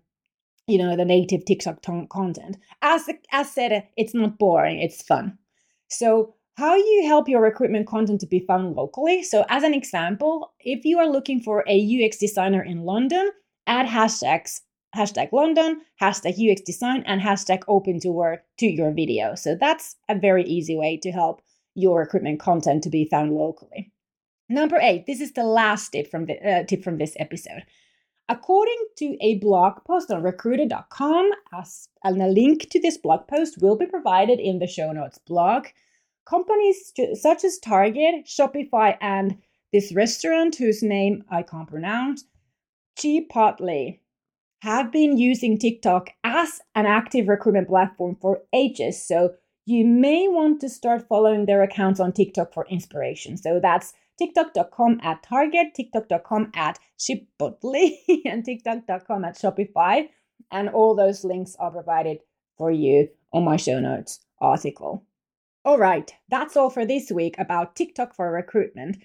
you 0.67 0.79
know, 0.79 0.97
the 0.97 1.05
native 1.05 1.45
TikTok 1.45 1.83
t- 1.83 2.07
content. 2.09 2.57
As 2.81 3.07
as 3.33 3.53
said, 3.53 3.87
it's 3.99 4.15
not 4.15 4.39
boring; 4.39 4.81
it's 4.81 5.03
fun. 5.03 5.37
So, 5.89 6.37
how 6.57 6.75
you 6.75 7.05
help 7.07 7.29
your 7.29 7.43
recruitment 7.43 7.87
content 7.87 8.21
to 8.21 8.27
be 8.27 8.47
found 8.49 8.75
locally? 8.75 9.23
So, 9.23 9.45
as 9.51 9.63
an 9.63 9.75
example, 9.75 10.55
if 10.61 10.87
you 10.87 10.99
are 10.99 11.15
looking 11.17 11.41
for 11.43 11.65
a 11.69 12.07
UX 12.07 12.17
designer 12.17 12.63
in 12.63 12.87
London, 12.87 13.31
add 13.67 13.89
hashtags 13.89 14.63
hashtag 14.95 15.33
London, 15.33 15.81
hashtag 16.01 16.35
UX 16.39 16.61
design, 16.63 17.03
and 17.07 17.21
hashtag 17.21 17.63
open 17.69 18.01
to 18.01 18.11
work 18.11 18.45
to 18.59 18.67
your 18.67 18.93
video. 18.93 19.35
So 19.35 19.57
that's 19.59 19.97
a 20.09 20.19
very 20.19 20.45
easy 20.45 20.77
way 20.77 20.99
to 21.03 21.11
help 21.11 21.43
your 21.75 22.01
recruitment 22.01 22.41
content 22.41 22.83
to 22.85 22.91
be 22.91 23.05
found 23.05 23.33
locally. 23.33 23.93
Number 24.49 24.79
eight, 24.81 25.07
this 25.07 25.21
is 25.21 25.33
the 25.33 25.45
last 25.45 25.91
tip 25.91 26.11
from 26.11 26.27
the 26.27 26.35
uh, 26.39 26.65
tip 26.65 26.85
from 26.85 26.99
this 26.99 27.17
episode. 27.19 27.65
According 28.29 28.79
to 28.99 29.17
a 29.21 29.39
blog 29.39 29.85
post 29.87 30.11
on 30.11 30.23
recruiter.com, 30.23 31.31
as, 31.53 31.89
and 32.03 32.23
a 32.23 32.27
link 32.27 32.71
to 32.71 32.81
this 32.81 32.97
blog 32.97 33.27
post 33.29 33.61
will 33.61 33.77
be 33.77 33.87
provided 33.87 34.41
in 34.41 34.59
the 34.59 34.67
show 34.67 34.93
notes 34.93 35.19
blog. 35.19 35.67
Companies 36.27 36.93
such 37.15 37.45
as 37.45 37.59
Target, 37.59 38.25
Shopify, 38.25 38.97
and 39.01 39.37
this 39.73 39.95
restaurant 39.95 40.57
whose 40.57 40.83
name 40.83 41.25
I 41.29 41.43
can't 41.43 41.69
pronounce, 41.69 42.25
Chipotle, 42.99 43.99
have 44.65 44.91
been 44.91 45.19
using 45.19 45.59
TikTok 45.59 46.09
as 46.25 46.63
an 46.75 46.87
active 46.87 47.29
recruitment 47.29 47.69
platform 47.69 48.17
for 48.19 48.41
ages. 48.55 49.07
So 49.07 49.35
you 49.67 49.85
may 49.85 50.27
want 50.27 50.59
to 50.63 50.71
start 50.71 51.07
following 51.07 51.45
their 51.45 51.63
accounts 51.63 52.01
on 52.01 52.13
TikTok 52.13 52.55
for 52.55 52.67
inspiration. 52.71 53.37
So 53.37 53.61
that's 53.61 53.93
TikTok.com 54.19 55.01
at 55.03 55.23
Target, 55.23 55.75
TikTok.com 55.75 56.53
at 56.55 56.79
Chipotle, 56.99 57.91
and 58.25 58.43
TikTok.com 58.43 59.27
at 59.27 59.37
Shopify. 59.37 60.09
And 60.51 60.71
all 60.71 60.95
those 60.95 61.25
links 61.25 61.55
are 61.59 61.71
provided 61.71 62.21
for 62.57 62.71
you 62.71 63.09
on 63.35 63.45
my 63.45 63.59
show 63.59 63.81
notes 63.81 64.21
article. 64.41 65.05
All 65.67 65.77
right, 65.77 66.11
that's 66.31 66.57
all 66.57 66.71
for 66.71 66.87
this 66.87 67.11
week 67.11 67.35
about 67.39 67.77
TikTok 67.77 68.17
for 68.17 68.33
recruitment. 68.33 68.97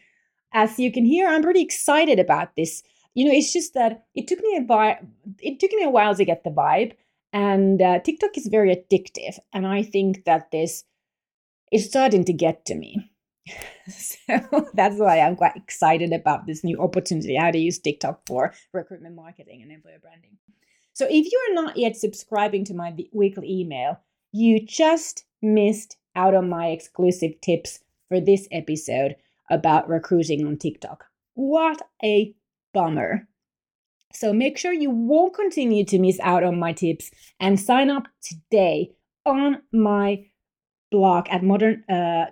As 0.54 0.80
you 0.80 0.90
can 0.90 1.04
hear, 1.04 1.28
I'm 1.28 1.44
pretty 1.44 1.62
excited 1.62 2.18
about 2.18 2.56
this. 2.56 2.82
You 3.14 3.26
know, 3.26 3.32
it's 3.34 3.52
just 3.52 3.74
that 3.74 4.06
it 4.16 4.28
took 4.28 4.40
me 4.40 4.58
a 4.58 4.66
vi- 4.66 5.00
it 5.40 5.60
took 5.60 5.72
me 5.72 5.84
a 5.84 5.90
while 5.90 6.16
to 6.16 6.26
get 6.26 6.44
the 6.44 6.52
vibe, 6.52 6.94
and 7.34 7.82
uh, 7.82 8.00
TikTok 8.00 8.38
is 8.38 8.48
very 8.48 8.76
addictive, 8.76 9.40
and 9.54 9.68
I 9.68 9.84
think 9.84 10.26
that 10.26 10.52
this 10.52 10.84
is 11.72 11.86
starting 11.86 12.24
to 12.26 12.34
get 12.34 12.66
to 12.66 12.76
me. 12.76 13.12
so 13.88 14.70
that's 14.74 14.98
why 14.98 15.20
I'm 15.20 15.36
quite 15.36 15.56
excited 15.56 16.14
about 16.14 16.46
this 16.46 16.64
new 16.64 16.80
opportunity 16.80 17.36
how 17.36 17.52
to 17.52 17.58
use 17.58 17.80
TikTok 17.80 18.22
for 18.28 18.54
recruitment 18.74 19.16
marketing 19.16 19.62
and 19.62 19.72
employer 19.72 20.00
branding. 20.02 20.38
So 20.94 21.06
if 21.10 21.32
you 21.32 21.48
are 21.50 21.54
not 21.54 21.78
yet 21.78 21.96
subscribing 21.96 22.66
to 22.66 22.74
my 22.74 22.94
weekly 23.14 23.50
email, 23.50 24.00
you 24.32 24.60
just 24.66 25.26
missed 25.42 25.98
out 26.16 26.36
on 26.36 26.50
my 26.50 26.68
exclusive 26.68 27.40
tips 27.42 27.80
for 28.08 28.20
this 28.20 28.48
episode 28.52 29.16
about 29.50 29.88
recruiting 29.88 30.46
on 30.46 30.58
TikTok. 30.58 31.06
What 31.36 31.82
a 32.04 32.36
bummer. 32.74 33.28
So 34.14 34.34
make 34.34 34.58
sure 34.58 34.74
you 34.74 34.90
won't 34.90 35.36
continue 35.36 35.86
to 35.86 36.00
miss 36.00 36.20
out 36.22 36.44
on 36.44 36.60
my 36.60 36.74
tips 36.74 37.12
and 37.40 37.60
sign 37.60 37.90
up 37.90 38.08
today 38.22 38.92
on 39.26 39.62
my 39.72 40.26
blog 40.92 41.28
at 41.30 41.44
modern 41.44 41.84
uh, 41.90 42.26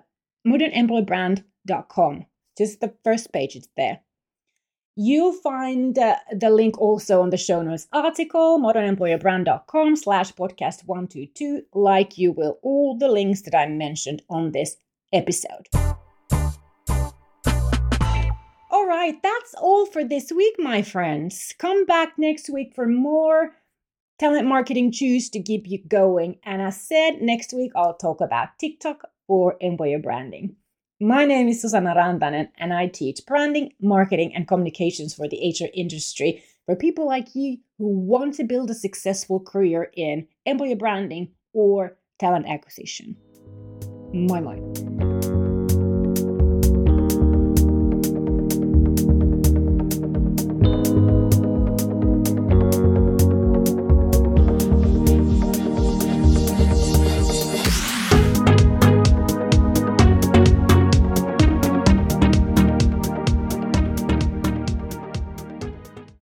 modernemployerbrand.com. 0.48 2.26
Just 2.58 2.82
the 2.82 2.94
first 3.04 3.32
page 3.32 3.56
is 3.56 3.68
there. 3.78 4.00
You'll 5.00 5.34
find 5.34 5.98
uh, 6.00 6.16
the 6.32 6.50
link 6.50 6.80
also 6.82 7.22
on 7.22 7.30
the 7.30 7.38
show 7.38 7.62
notes 7.62 7.86
article, 7.94 8.60
modernemployerbrand.com 8.60 9.96
slash 9.96 10.34
podcast 10.34 10.88
122, 10.88 11.62
like 11.76 12.18
you 12.18 12.32
will 12.32 12.58
all 12.64 12.98
the 12.98 13.08
links 13.08 13.44
that 13.44 13.56
I 13.56 13.68
mentioned 13.68 14.24
on 14.28 14.54
this 14.54 14.76
episode. 15.14 15.68
All 18.88 18.94
right, 18.94 19.22
that's 19.22 19.54
all 19.56 19.86
for 19.86 20.06
this 20.06 20.32
week, 20.32 20.56
my 20.58 20.82
friends. 20.82 21.54
Come 21.58 21.86
back 21.86 22.14
next 22.18 22.50
week 22.50 22.74
for 22.74 22.88
more 22.88 23.52
talent 24.18 24.48
marketing 24.48 24.94
juice 24.94 25.30
to 25.32 25.44
keep 25.44 25.68
you 25.68 25.80
going. 25.90 26.38
And 26.46 26.62
as 26.62 26.80
said, 26.80 27.22
next 27.22 27.52
week 27.52 27.74
I'll 27.76 27.98
talk 27.98 28.22
about 28.22 28.58
TikTok 28.58 29.10
or 29.28 29.58
employer 29.60 30.00
branding. 30.00 30.56
My 31.02 31.26
name 31.26 31.50
is 31.50 31.62
Susanna 31.62 31.96
Rantanen, 31.96 32.48
and 32.58 32.74
I 32.74 32.88
teach 32.88 33.26
branding, 33.28 33.74
marketing, 33.82 34.34
and 34.34 34.48
communications 34.48 35.14
for 35.14 35.28
the 35.28 35.54
HR 35.54 35.68
industry 35.74 36.42
for 36.66 36.78
people 36.78 37.06
like 37.06 37.36
you 37.36 37.58
who 37.78 37.90
want 37.90 38.36
to 38.36 38.46
build 38.46 38.72
a 38.72 38.74
successful 38.74 39.42
career 39.42 39.92
in 39.98 40.30
employer 40.46 40.78
branding 40.78 41.34
or 41.52 41.98
talent 42.20 42.48
acquisition. 42.48 43.18
My 44.14 44.40
mind. 44.40 44.87